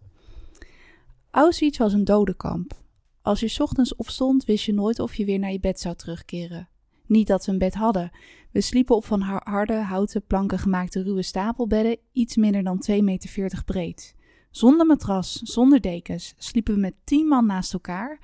[1.31, 2.81] Auschwitz was een dodenkamp.
[3.23, 6.69] Als je ochtends opstond, wist je nooit of je weer naar je bed zou terugkeren.
[7.07, 8.11] Niet dat we een bed hadden.
[8.51, 13.03] We sliepen op van har- harde, houten planken gemaakte ruwe stapelbedden, iets minder dan 2,40
[13.05, 14.15] meter breed.
[14.51, 18.21] Zonder matras, zonder dekens, sliepen we met tien man naast elkaar,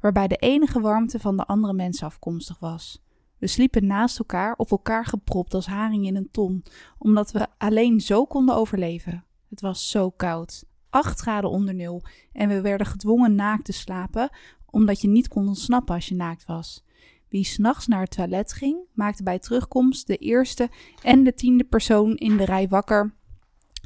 [0.00, 3.02] waarbij de enige warmte van de andere mensen afkomstig was.
[3.38, 6.64] We sliepen naast elkaar, op elkaar gepropt als haring in een ton,
[6.98, 9.24] omdat we alleen zo konden overleven.
[9.48, 14.30] Het was zo koud, 8 graden onder nul, en we werden gedwongen naakt te slapen,
[14.66, 16.84] omdat je niet kon ontsnappen als je naakt was.
[17.28, 20.68] Wie s'nachts naar het toilet ging, maakte bij terugkomst de eerste
[21.02, 23.14] en de tiende persoon in de rij wakker,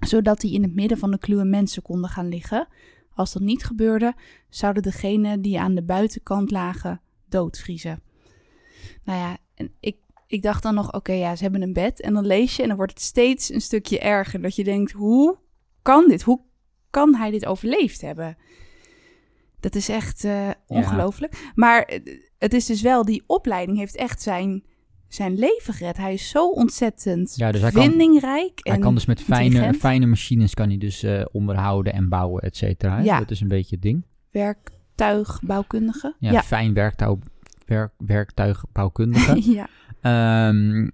[0.06, 2.68] zodat die in het midden van de kluwe mensen konden gaan liggen.
[3.14, 4.14] Als dat niet gebeurde,
[4.48, 8.02] zouden degenen die aan de buitenkant lagen doodvriezen.
[9.04, 12.00] Nou ja, en ik, ik dacht dan nog, oké, ja, ze hebben een bed.
[12.00, 14.42] En dan lees je en dan wordt het steeds een stukje erger.
[14.42, 15.38] Dat je denkt, hoe
[15.82, 16.22] kan dit?
[16.22, 16.40] Hoe
[16.92, 18.36] kan hij dit overleefd hebben?
[19.60, 21.50] Dat is echt eh, ongelooflijk.
[21.54, 22.00] Maar eh,
[22.38, 24.62] het is dus wel, die opleiding heeft echt zijn,
[25.08, 25.96] zijn leven gered.
[25.96, 28.60] Hij is zo ontzettend Ja, dus hij kan- vindingrijk.
[28.62, 32.42] Hij en kan dus met fijne, fijne machines kan hij dus eh, onderhouden en bouwen,
[32.42, 32.98] et cetera.
[32.98, 33.18] Ja.
[33.18, 34.04] Dat is een beetje het ding.
[34.30, 36.14] werktuigbouwkundige.
[36.18, 36.42] Ja, ja.
[36.42, 37.18] fijn werktouw,
[37.66, 39.52] werk, werktuigbouwkundige.
[39.58, 39.68] ja.
[40.00, 40.88] Ehm,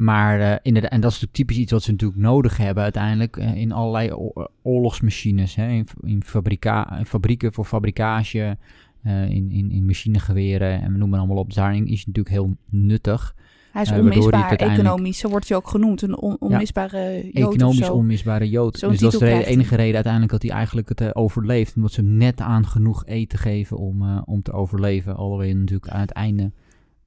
[0.00, 3.36] maar eh, inderdaad, en dat is natuurlijk typisch iets wat ze natuurlijk nodig hebben uiteindelijk
[3.36, 5.54] eh, in allerlei o- oorlogsmachines.
[5.54, 8.56] Hè, in, in, fabrika, in fabrieken voor fabrikage,
[9.02, 11.46] eh, in, in, in machinegeweren en we noemen het allemaal op.
[11.46, 13.34] Dus daarin is het natuurlijk heel nuttig.
[13.72, 15.18] Hij is Eh, onmisbaar, uiteindelijk- economisch.
[15.18, 16.02] Zo wordt hij ook genoemd.
[16.02, 18.80] Een on- onmisbare jood Economisch onmisbare jood.
[18.80, 21.76] Dus dat is de enige reden uiteindelijk dat hij eigenlijk het eh, overleeft.
[21.76, 25.16] Omdat ze hem net aan genoeg eten geven om, eh, om te overleven.
[25.16, 26.52] Alhoewel natuurlijk aan het einde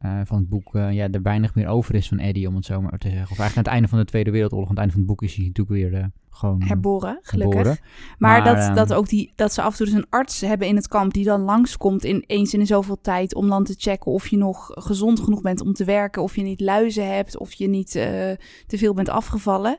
[0.03, 2.65] eh, van het boek eh, ja, er weinig meer over is van Eddie, om het
[2.65, 3.31] zo maar te zeggen.
[3.31, 5.23] Of eigenlijk aan het einde van de Tweede Wereldoorlog, aan het einde van het boek
[5.23, 7.63] is hij natuurlijk weer eh, gewoon herboren, gelukkig.
[7.63, 7.79] Maar,
[8.17, 10.67] Maar, dat, ehm, dat, ook die, dat ze af en toe dus een arts hebben
[10.67, 14.11] in het kamp die dan langskomt in, eens in zoveel tijd om dan te checken
[14.11, 17.53] of je nog gezond genoeg bent om te werken, of je niet luizen hebt, of
[17.53, 18.37] je niet te
[18.77, 19.77] veel bent afgevallen.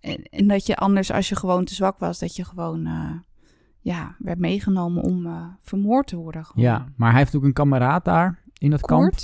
[0.00, 2.88] En, en dat je anders, als je gewoon te zwak was, dat je gewoon
[3.80, 5.28] ja, werd meegenomen om
[5.60, 6.44] vermoord te worden.
[6.44, 6.64] Gewoon.
[6.64, 9.14] Ja, maar hij heeft ook een kameraad daar in dat kamp.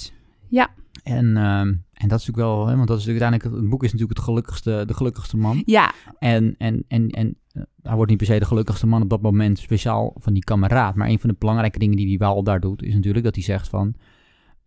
[0.49, 0.71] Ja,
[1.03, 3.85] En, ehm, en dat is natuurlijk wel, hè, want dat is natuurlijk uiteindelijk, het boek
[3.85, 5.63] is natuurlijk het gelukkigste, de gelukkigste man.
[5.67, 9.11] Ja, En, en, en, en eh, hij wordt niet per se de gelukkigste man op
[9.11, 10.95] dat moment, speciaal van die kameraad.
[10.95, 13.45] Maar een van de belangrijke dingen die hij wel daar doet, is natuurlijk dat hij
[13.45, 13.95] zegt van,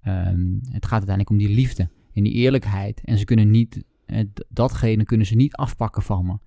[0.01, 3.01] ehm, het gaat uiteindelijk om die liefde en die eerlijkheid.
[3.03, 6.37] En ze kunnen niet, eh, datgene kunnen ze niet afpakken van me.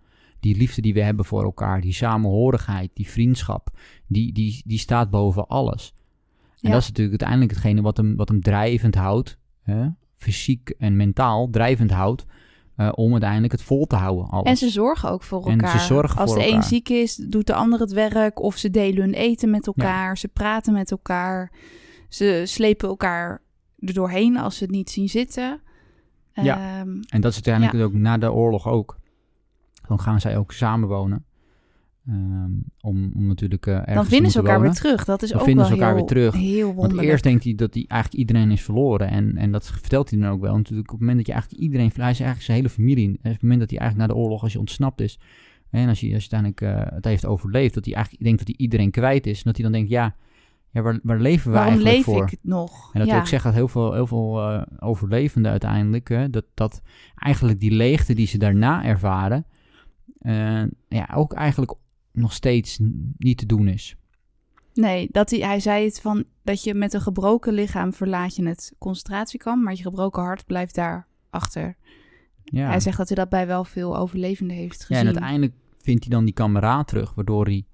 [0.40, 5.10] Die liefde die we hebben voor elkaar, die samenhorigheid, die vriendschap, die, die, die staat
[5.10, 5.94] boven alles.
[6.64, 9.86] En dat is natuurlijk uiteindelijk hetgene wat hem, wat hem drijvend houdt, hè?
[10.16, 12.24] fysiek en mentaal drijvend houdt,
[12.76, 14.26] eh, om uiteindelijk het vol te houden.
[14.28, 14.46] Alles.
[14.48, 15.80] en ze zorgen ook voor En ze elkaar.
[15.80, 16.68] zorgen Als voor de een elkaar.
[16.68, 18.40] ziek is, doet de ander het werk.
[18.42, 20.18] Of ze delen hun eten met elkaar.
[20.18, 21.52] Ze praten met elkaar.
[22.08, 23.42] Ze slepen elkaar
[23.78, 25.60] er doorheen als ze het niet zien zitten.
[26.32, 26.56] Ja.
[26.56, 28.98] Ehm, En dat is uiteindelijk ook na de oorlog ook.
[29.88, 31.24] Dan gaan zij ook samenwonen.
[32.08, 35.04] Ehm, om, om natuurlijk eh dan vinden ze elkaar weer terug.
[35.04, 36.34] Dat is Dan ook vinden wel ze elkaar heel, weer terug.
[36.34, 37.08] heel Want wonderlijk.
[37.08, 39.08] eerst denkt hij dat hij eigenlijk iedereen is verloren.
[39.08, 40.56] En, en dat vertelt hij dan ook wel.
[40.56, 41.86] Natuurlijk op het moment dat je eigenlijk iedereen...
[41.86, 43.10] Hij is eigenlijk zijn hele familie.
[43.10, 45.18] Op het moment dat hij eigenlijk na de oorlog, als je ontsnapt is...
[45.70, 47.74] En als je, als je uiteindelijk eh, het heeft overleefd...
[47.74, 49.36] Dat hij eigenlijk denkt dat hij iedereen kwijt is.
[49.36, 50.16] En dat hij dan denkt, ja,
[50.70, 52.24] ja waar, waar leven we Waarom eigenlijk leef voor?
[52.24, 52.92] ik het nog?
[52.92, 53.14] En dat ja.
[53.14, 56.82] wil ik zeggen dat heel veel, heel veel eh, overlevenden uiteindelijk, dat, dat
[57.14, 59.46] eigenlijk die leegte die ze daarna ervaren,
[60.88, 61.74] ja, ook eigenlijk
[62.14, 62.78] nog steeds
[63.18, 63.96] niet te doen is.
[64.74, 68.46] Nee, dat hij, hij zei het van dat je met een gebroken lichaam verlaat je
[68.46, 71.76] het concentratiekamp, maar je gebroken hart blijft daar achter.
[72.44, 74.96] Ja, Hij zegt dat hij dat bij wel veel overlevenden heeft ja gezien.
[75.00, 77.64] en uiteindelijk vindt hij dan die kameraad terug, waardoor hij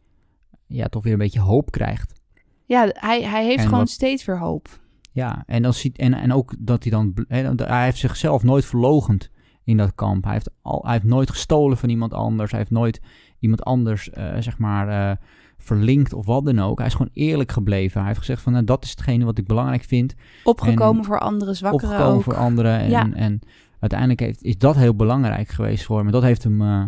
[0.66, 2.20] ja, toch weer een beetje hoop krijgt.
[2.64, 4.81] Ja, hij, hij heeft En gewoon wat- steeds weer hoop.
[5.12, 7.14] Ja, en, dan ziet, en, en ook dat hij dan-
[7.57, 9.31] hij heeft zichzelf nooit verlogend
[9.64, 10.24] in dat kamp.
[10.24, 12.50] Hij heeft, al, hij heeft nooit gestolen van iemand anders.
[12.50, 13.00] Hij heeft nooit
[13.40, 15.16] iemand anders, eh, zeg maar, eh,
[15.59, 16.79] verlinkt of wat dan ook.
[16.79, 17.98] Hij is gewoon eerlijk gebleven.
[17.98, 20.14] Hij heeft gezegd van, nou, dat is hetgene wat ik belangrijk vind.
[20.44, 22.22] Opgekomen voor andere zwakkeren Opgekomen ook.
[22.22, 22.79] voor anderen.
[22.79, 23.12] En, Ja.
[23.12, 23.40] en
[23.81, 26.11] uiteindelijk heeft, is dat heel belangrijk geweest voor hem.
[26.11, 26.85] Dat heeft hem, eh,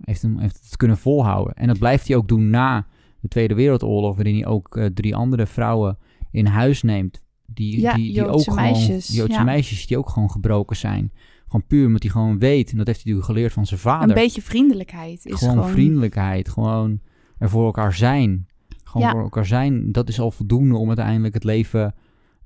[0.00, 1.54] heeft hem heeft het kunnen volhouden.
[1.54, 2.86] En dat blijft hij ook doen na
[3.20, 5.98] de Tweede Wereldoorlog, waarin hij ook drie andere vrouwen
[6.30, 7.22] in huis neemt.
[7.54, 9.44] Die, Ja, die, die Joodse ook gewoon, meisjes, Joodse ja.
[9.44, 11.12] meisjes die ook gewoon gebroken zijn.
[11.44, 14.08] Gewoon puur omdat hij gewoon weet, en dat heeft hij natuurlijk geleerd van zijn vader.
[14.08, 15.70] Een beetje vriendelijkheid is gewoon, gewoon...
[15.70, 17.00] vriendelijkheid, gewoon
[17.38, 18.46] er voor elkaar zijn.
[18.84, 19.12] Gewoon Ja.
[19.12, 21.94] voor elkaar zijn, dat is al voldoende om uiteindelijk het leven,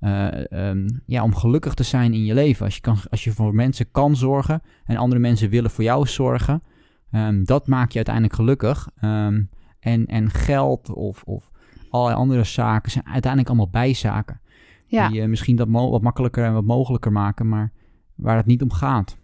[0.01, 2.65] eh, ehm, ja, om gelukkig te zijn in je leven.
[2.65, 6.07] Als je, kan, als je voor mensen kan zorgen en andere mensen willen voor jou
[6.07, 6.63] zorgen,
[7.11, 8.89] ehm, dat maakt je uiteindelijk gelukkig.
[8.97, 9.43] Ehm,
[9.81, 11.51] en, en geld of, of
[11.91, 14.41] allerlei andere zaken zijn uiteindelijk allemaal bijzaken.
[14.95, 15.09] Ja.
[15.09, 17.73] Die eh, misschien dat wat makkelijker en wat mogelijker maken, maar
[18.15, 19.17] waar het niet om gaat.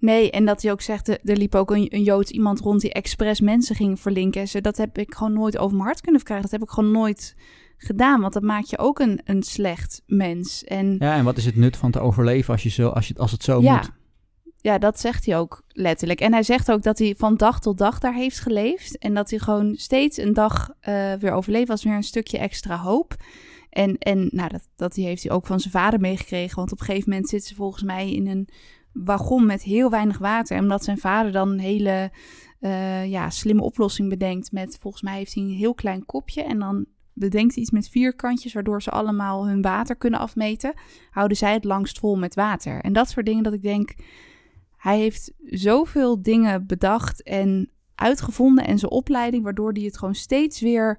[0.00, 2.80] Nee, en dat hij ook zegt, er er liep ook een, een Joods iemand rond
[2.80, 4.62] die expres mensen ging verlinken.
[4.62, 6.50] Dat heb ik gewoon nooit over mijn hart kunnen verkrijgen.
[6.50, 7.36] Dat heb ik gewoon nooit
[7.76, 10.64] gedaan, want dat maakt je ook een, een slecht mens.
[10.64, 13.14] En Ja, en wat is het nut van te overleven als, je zo, als, je,
[13.16, 13.90] als het zo ja, moet?
[14.56, 16.20] ja, dat zegt hij ook letterlijk.
[16.20, 18.98] En hij zegt ook dat hij van dag tot dag daar heeft geleefd.
[18.98, 22.76] En dat hij gewoon steeds een dag eh, weer overleefd was, weer een stukje extra
[22.76, 23.14] hoop.
[23.74, 26.56] En, en nou, dat, dat heeft hij ook van zijn vader meegekregen.
[26.56, 28.48] Want op een gegeven moment zit ze volgens mij in een
[28.92, 30.56] wagon met heel weinig water.
[30.56, 32.10] En omdat zijn vader dan een hele
[32.60, 34.78] eh, ja, slimme oplossing bedenkt met...
[34.80, 38.52] Volgens mij heeft hij een heel klein kopje en dan bedenkt hij iets met vierkantjes...
[38.52, 40.74] waardoor ze allemaal hun water kunnen afmeten.
[41.10, 42.80] Houden zij het langst vol met water.
[42.80, 43.94] En dat soort dingen dat ik denk...
[44.76, 49.42] Hij heeft zoveel dingen bedacht en uitgevonden en zijn opleiding...
[49.44, 50.98] waardoor hij het gewoon steeds weer...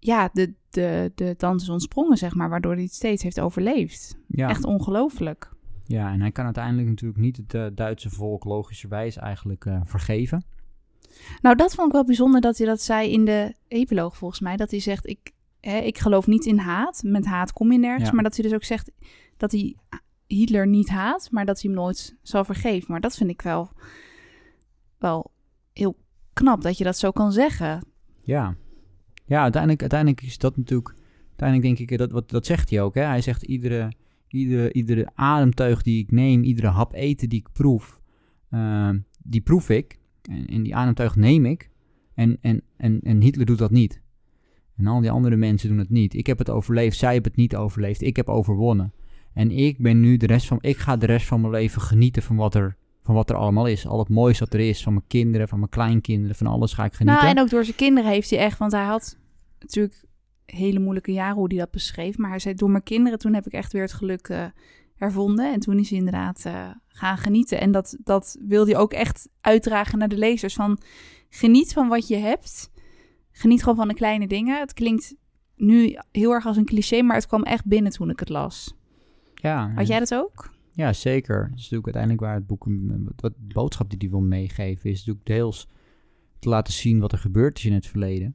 [0.00, 2.48] Ja, de, de, de dans is ontsprongen, zeg maar.
[2.48, 4.18] Waardoor hij het steeds heeft overleefd.
[4.26, 4.48] Ja.
[4.48, 5.50] Echt ongelooflijk.
[5.84, 10.44] Ja, en hij kan uiteindelijk natuurlijk niet het eh, Duitse volk logischerwijs eigenlijk eh, vergeven.
[11.42, 14.56] Nou, dat vond ik wel bijzonder dat hij dat zei in de epiloog volgens mij.
[14.56, 17.02] Dat hij zegt, ik, hè, ik geloof niet in haat.
[17.04, 18.08] Met haat kom je nergens.
[18.08, 18.14] Ja.
[18.14, 18.90] Maar dat hij dus ook zegt
[19.36, 19.76] dat hij
[20.26, 22.90] Hitler niet haat, maar dat hij hem nooit zal vergeven.
[22.90, 23.70] Maar dat vind ik wel,
[24.98, 25.30] wel
[25.72, 25.96] heel
[26.32, 27.84] knap dat je dat zo kan zeggen.
[28.22, 28.54] Ja,
[29.30, 30.94] ja uiteindelijk, uiteindelijk is dat natuurlijk...
[31.28, 32.94] Uiteindelijk denk ik, dat, wat, dat zegt hij ook.
[32.94, 33.02] Hè?
[33.02, 33.92] Hij zegt, iedere,
[34.28, 38.00] iedere, iedere ademteug die ik neem, iedere hap eten die ik proef,
[38.48, 38.90] eh,
[39.22, 39.98] die proef ik.
[40.22, 41.70] En, en die ademteug neem ik.
[42.14, 44.00] En, en, en, en Hitler doet dat niet.
[44.76, 46.14] En al die andere mensen doen het niet.
[46.14, 48.02] Ik heb het overleefd, zij hebben het niet overleefd.
[48.02, 48.92] Ik heb overwonnen.
[49.32, 50.58] En ik ben nu de rest van...
[50.60, 52.76] Ik ga de rest van mijn leven genieten van wat er,
[53.10, 53.86] van wat er allemaal is.
[53.86, 54.82] Al het moois dat er is.
[54.82, 56.36] Van mijn kinderen, van mijn kleinkinderen.
[56.36, 57.22] Van alles ga ik genieten.
[57.22, 59.16] Nou, en ook door zijn kinderen heeft hij echt, want hij had
[59.58, 60.04] natuurlijk
[60.46, 62.18] hele moeilijke jaren hoe hij dat beschreef.
[62.18, 64.44] Maar hij zei, door mijn kinderen, toen heb ik echt weer het geluk eh,
[64.94, 65.52] hervonden.
[65.52, 67.60] En toen is hij inderdaad eh, gaan genieten.
[67.60, 70.54] En dat, dat wil hij ook echt uitdragen naar de lezers.
[70.54, 70.78] Van
[71.28, 72.70] geniet van wat je hebt.
[73.32, 74.60] Geniet gewoon van de kleine dingen.
[74.60, 75.14] Het klinkt
[75.56, 78.74] nu heel erg als een cliché, maar het kwam echt binnen toen ik het las.
[79.34, 80.50] Ja, Had jij dat ook?
[80.80, 81.38] Ja, zeker.
[81.38, 82.66] Dat is natuurlijk uiteindelijk waar het boek,
[83.04, 85.68] wat, wat de boodschap die hij wil meegeven, is natuurlijk deels
[86.38, 88.34] te laten zien wat er gebeurd is in het verleden.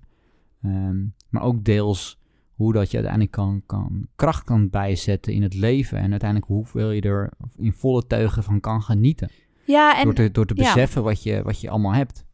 [0.62, 2.20] Ehm, maar ook deels
[2.54, 5.98] hoe dat je uiteindelijk kan, kan, kracht kan bijzetten in het leven.
[5.98, 9.32] En uiteindelijk hoeveel je er in volle teugen van kan genieten.
[9.64, 10.64] Ja, en door te, door te ja.
[10.64, 12.26] beseffen wat, je, wat je allemaal hebt.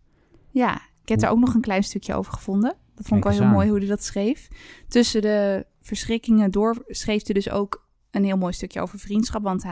[0.50, 2.76] Ja, ik heb er ook nog een klein stukje over gevonden.
[2.95, 3.54] Dat vond ik wel heel aan.
[3.54, 4.47] mooi hoe hij dat schreef.
[4.88, 9.43] Tussen de verschrikkingen door schreef hij dus ook een heel mooi stukje over vriendschap.
[9.43, 9.63] Want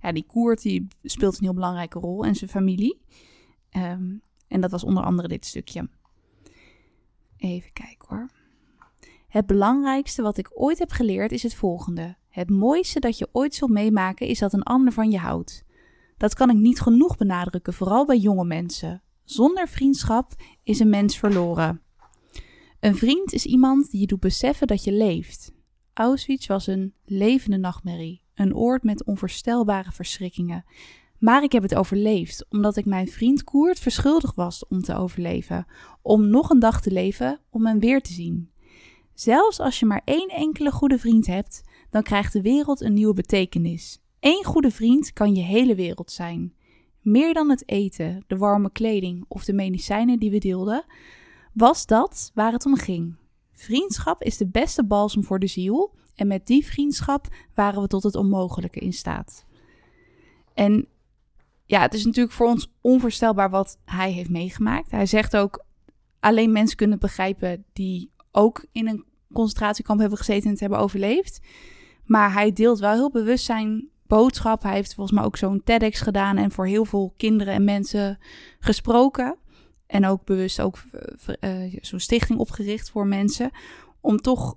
[0.00, 3.00] ja, die Koert die speelt een heel belangrijke rol en zijn familie.
[3.70, 4.14] Ehm,
[4.48, 5.88] en dat was onder andere dit stukje.
[7.36, 8.30] Even kijken hoor.
[9.28, 12.16] Het belangrijkste wat ik ooit heb geleerd is het volgende.
[12.28, 15.64] Het mooiste dat je ooit zult meemaken is dat een ander van je houdt.
[16.16, 19.02] Dat kan ik niet genoeg benadrukken, vooral bij jonge mensen.
[19.24, 21.82] Zonder vriendschap is een mens verloren.
[22.80, 25.52] Een vriend is iemand die je doet beseffen dat je leeft.
[26.00, 30.64] Auschwitz was een levende nachtmerrie, een oord met onvoorstelbare verschrikkingen.
[31.18, 35.66] Maar ik heb het overleefd, omdat ik mijn vriend Koert verschuldigd was om te overleven,
[36.02, 38.50] om nog een dag te leven, om hem weer te zien.
[39.14, 43.14] Zelfs als je maar één enkele goede vriend hebt, dan krijgt de wereld een nieuwe
[43.14, 44.00] betekenis.
[44.20, 46.54] Eén goede vriend kan je hele wereld zijn.
[47.00, 50.84] Meer dan het eten, de warme kleding of de medicijnen die we deelden,
[51.52, 53.18] was dat waar het om ging.
[53.60, 58.02] Vriendschap is de beste balsem voor de ziel en met die vriendschap waren we tot
[58.02, 59.44] het onmogelijke in staat.
[60.54, 60.86] En
[61.66, 64.90] ja, het is natuurlijk voor ons onvoorstelbaar wat hij heeft meegemaakt.
[64.90, 65.64] Hij zegt ook,
[66.20, 71.40] alleen mensen kunnen begrijpen die ook in een concentratiekamp hebben gezeten en het hebben overleefd.
[72.04, 74.62] Maar hij deelt wel heel bewust zijn boodschap.
[74.62, 78.18] Hij heeft volgens mij ook zo'n TEDx gedaan en voor heel veel kinderen en mensen
[78.58, 79.36] gesproken.
[79.90, 80.78] En ook bewust ook
[81.38, 83.50] eh, eh, zo'n stichting opgericht voor mensen.
[84.00, 84.54] Om toch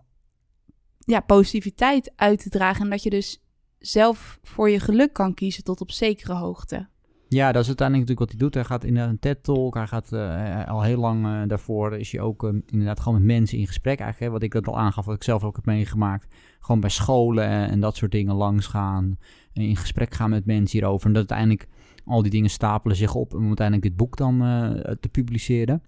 [0.99, 2.83] ja, positiviteit uit te dragen.
[2.83, 3.43] En dat je dus
[3.79, 6.87] zelf voor je geluk kan kiezen tot op zekere hoogte.
[7.33, 8.53] Ja, dat is uiteindelijk natuurlijk wat hij doet.
[8.53, 9.73] Hij gaat in een TED-talk.
[9.73, 13.57] Hij gaat eh, al heel lang daarvoor is hij ook eh, inderdaad gewoon met mensen
[13.57, 13.99] in gesprek.
[13.99, 16.35] Eigenlijk, hè, wat ik dat al aangaf, wat ik zelf ook heb meegemaakt.
[16.59, 19.17] Gewoon bij scholen en, en dat soort dingen langs gaan.
[19.53, 21.07] En in gesprek gaan met mensen hierover.
[21.07, 21.67] En dat uiteindelijk
[22.05, 25.83] al die dingen stapelen zich op om uiteindelijk dit boek dan eh, te publiceren.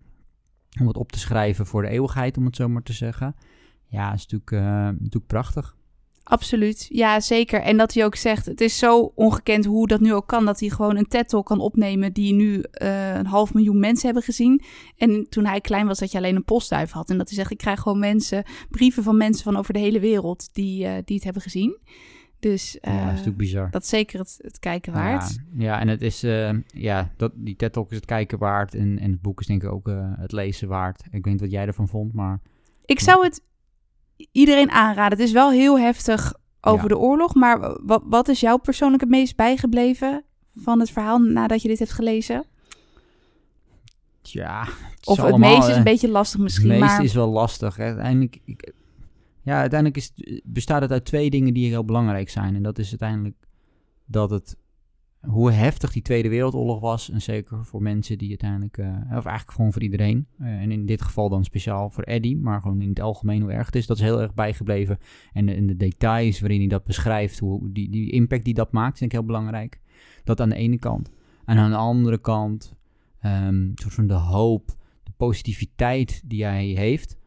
[0.79, 3.35] Om het op te schrijven voor de eeuwigheid, om het zo maar te zeggen.
[3.87, 4.59] Ja, is natuurlijk, eh,
[4.99, 5.75] natuurlijk prachtig.
[6.23, 7.61] Absoluut, ja zeker.
[7.61, 10.59] En dat hij ook zegt, het is zo ongekend hoe dat nu ook kan, dat
[10.59, 14.61] hij gewoon een TED-talk kan opnemen die nu uh, een half miljoen mensen hebben gezien.
[14.97, 17.09] En toen hij klein was, dat je alleen een postduif had.
[17.09, 19.99] En dat hij zegt, ik krijg gewoon mensen, brieven van mensen van over de hele
[19.99, 21.77] wereld die, die het hebben gezien.
[22.51, 23.71] Dus uh, ja, dat is natuurlijk bizar.
[23.71, 25.37] Dat is zeker het, het kijken waard.
[25.53, 28.75] Ja, ja en het is, uh, ja, dat, die TED-talk is het kijken waard.
[28.75, 31.03] En, en het boek is denk ik ook uh, het lezen waard.
[31.03, 32.39] Ik weet niet wat jij ervan vond, maar...
[32.85, 33.41] Ik zou het
[34.31, 35.17] iedereen aanraden.
[35.17, 36.87] Het is wel heel heftig over ja.
[36.87, 37.35] de oorlog.
[37.35, 40.23] Maar wat, wat is jou persoonlijk het meest bijgebleven
[40.55, 42.45] van het verhaal nadat je dit hebt gelezen?
[44.21, 46.69] Ja, het of het allemaal, meeste is een beetje lastig misschien.
[46.69, 47.05] Het meeste maar...
[47.05, 47.75] is wel lastig.
[47.75, 47.83] Hè.
[47.83, 48.73] Uiteindelijk, ik,
[49.45, 52.55] ja, uiteindelijk is, bestaat het uit twee dingen die heel belangrijk zijn.
[52.55, 53.47] En dat is uiteindelijk
[54.05, 54.57] dat het
[55.19, 57.09] hoe heftig die Tweede Wereldoorlog was.
[57.09, 60.27] En zeker voor mensen die uiteindelijk, uh, of eigenlijk gewoon voor iedereen.
[60.39, 63.51] Uh, en in dit geval dan speciaal voor Eddie, maar gewoon in het algemeen hoe
[63.51, 63.85] erg het is.
[63.85, 64.97] Dat is heel erg bijgebleven.
[65.33, 68.97] En en de details waarin hij dat beschrijft, hoe die, die impact die dat maakt,
[68.97, 69.81] vind ik heel belangrijk.
[70.23, 71.11] Dat aan de ene kant.
[71.45, 72.75] En aan de andere kant,
[73.25, 74.67] um, soort van de hoop,
[75.03, 77.17] de positiviteit die hij heeft.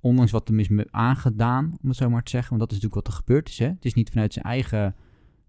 [0.00, 2.48] Ondanks wat hem is aangedaan, om het zo maar te zeggen.
[2.48, 3.58] Want dat is natuurlijk wat er gebeurd is.
[3.58, 3.66] Hè?
[3.66, 4.94] Het is niet vanuit zijn eigen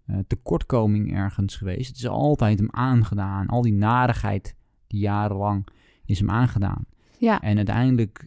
[0.06, 1.88] uh, tekortkoming ergens geweest.
[1.88, 3.46] Het is altijd hem aangedaan.
[3.46, 5.66] Al die narigheid die jarenlang
[6.04, 6.84] is hem aangedaan.
[7.18, 7.40] Ja.
[7.40, 8.26] En uiteindelijk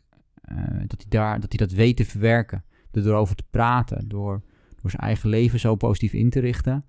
[0.52, 0.58] uh,
[0.88, 2.64] dat, hij daar, dat hij dat weet te verwerken.
[2.92, 4.08] Door erover te praten.
[4.08, 4.44] Door,
[4.82, 6.86] door zijn eigen leven zo positief in te richten.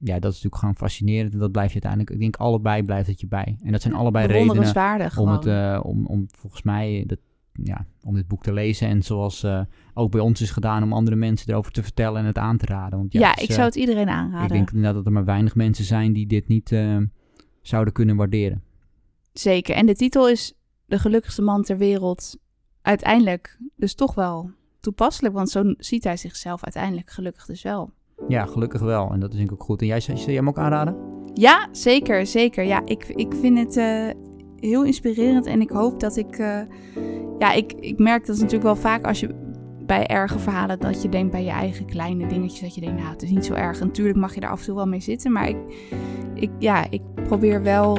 [0.00, 1.32] Ja, dat is natuurlijk gewoon fascinerend.
[1.32, 2.10] En dat blijf je uiteindelijk...
[2.10, 3.58] Ik denk allebei blijft het je bij.
[3.62, 4.50] En dat zijn allebei redenen
[5.16, 7.04] om, het, uh, om, om volgens mij...
[7.06, 7.18] Dat,
[7.62, 8.88] ja, om dit boek te lezen.
[8.88, 9.60] En zoals uh,
[9.94, 12.66] ook bij ons is gedaan om andere mensen erover te vertellen en het aan te
[12.66, 12.98] raden.
[12.98, 14.46] Want, ja, ja ik zou het iedereen aanraden.
[14.46, 16.96] Ik denk inderdaad dat er maar weinig mensen zijn die dit niet uh,
[17.62, 18.62] zouden kunnen waarderen.
[19.32, 19.74] Zeker.
[19.74, 20.52] En de titel is
[20.84, 22.38] De gelukkigste man ter wereld.
[22.82, 25.34] Uiteindelijk dus toch wel toepasselijk.
[25.34, 27.90] Want zo ziet hij zichzelf uiteindelijk gelukkig dus wel.
[28.28, 29.12] Ja, gelukkig wel.
[29.12, 29.80] En dat is denk ik ook goed.
[29.80, 30.96] En jij, zou jij hem ook aanraden?
[31.34, 32.26] Ja, zeker.
[32.26, 32.64] Zeker.
[32.64, 33.76] Ja, ik, ik vind het...
[33.76, 34.27] Uh,
[34.60, 36.60] heel inspirerend en ik hoop dat ik uh,
[37.38, 39.34] ja, ik, ik merk dat natuurlijk wel vaak als je
[39.86, 43.10] bij erge verhalen dat je denkt bij je eigen kleine dingetjes dat je denkt, nou,
[43.12, 43.80] het is niet zo erg.
[43.80, 45.56] Natuurlijk mag je er af en toe wel mee zitten, maar ik,
[46.34, 47.98] ik, ja, ik probeer wel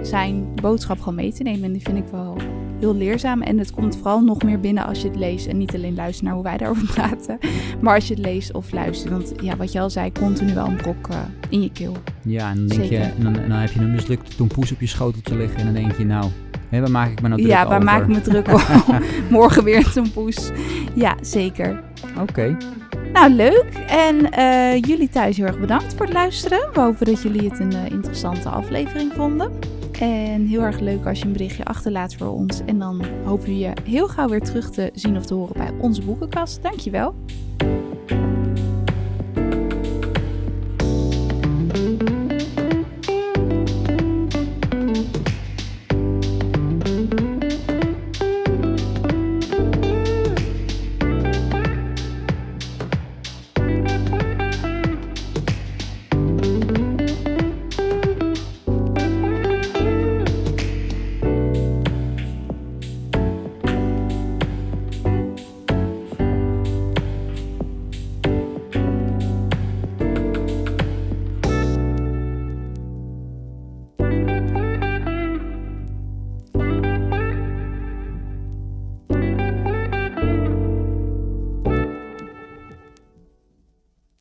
[0.00, 2.36] zijn boodschap gewoon mee te nemen en die vind ik wel
[2.82, 3.42] heel leerzaam.
[3.42, 5.46] En het komt vooral nog meer binnen als je het leest.
[5.46, 7.38] En niet alleen luistert naar hoe wij daarover praten.
[7.80, 9.12] Maar als je het leest of luistert.
[9.12, 11.16] Want ja, wat je al zei, continu wel een brok uh,
[11.48, 11.96] in je keel.
[12.22, 14.80] Ja, en dan, denk je, en dan, en dan heb je een mislukte tompoes op
[14.80, 15.58] je schoteltje liggen.
[15.58, 16.24] En dan denk je, nou,
[16.68, 17.84] Hé, waar maak ik me nou druk Ja, waar over?
[17.84, 19.02] maak ik me druk over?
[19.30, 20.50] Morgen weer een tompoes.
[20.94, 21.82] Ja, zeker.
[22.20, 22.56] Oké.
[23.12, 23.66] Nou, leuk.
[23.86, 26.58] En uh, jullie thuis heel erg bedankt voor het luisteren.
[26.72, 29.52] We hopen dat jullie het een uh, interessante aflevering vonden.
[30.00, 32.60] En heel erg leuk als je een berichtje achterlaat voor ons.
[32.66, 35.70] En dan hopen we je heel gauw weer terug te zien of te horen bij
[35.80, 36.62] onze boekenkast.
[36.62, 37.14] Dankjewel.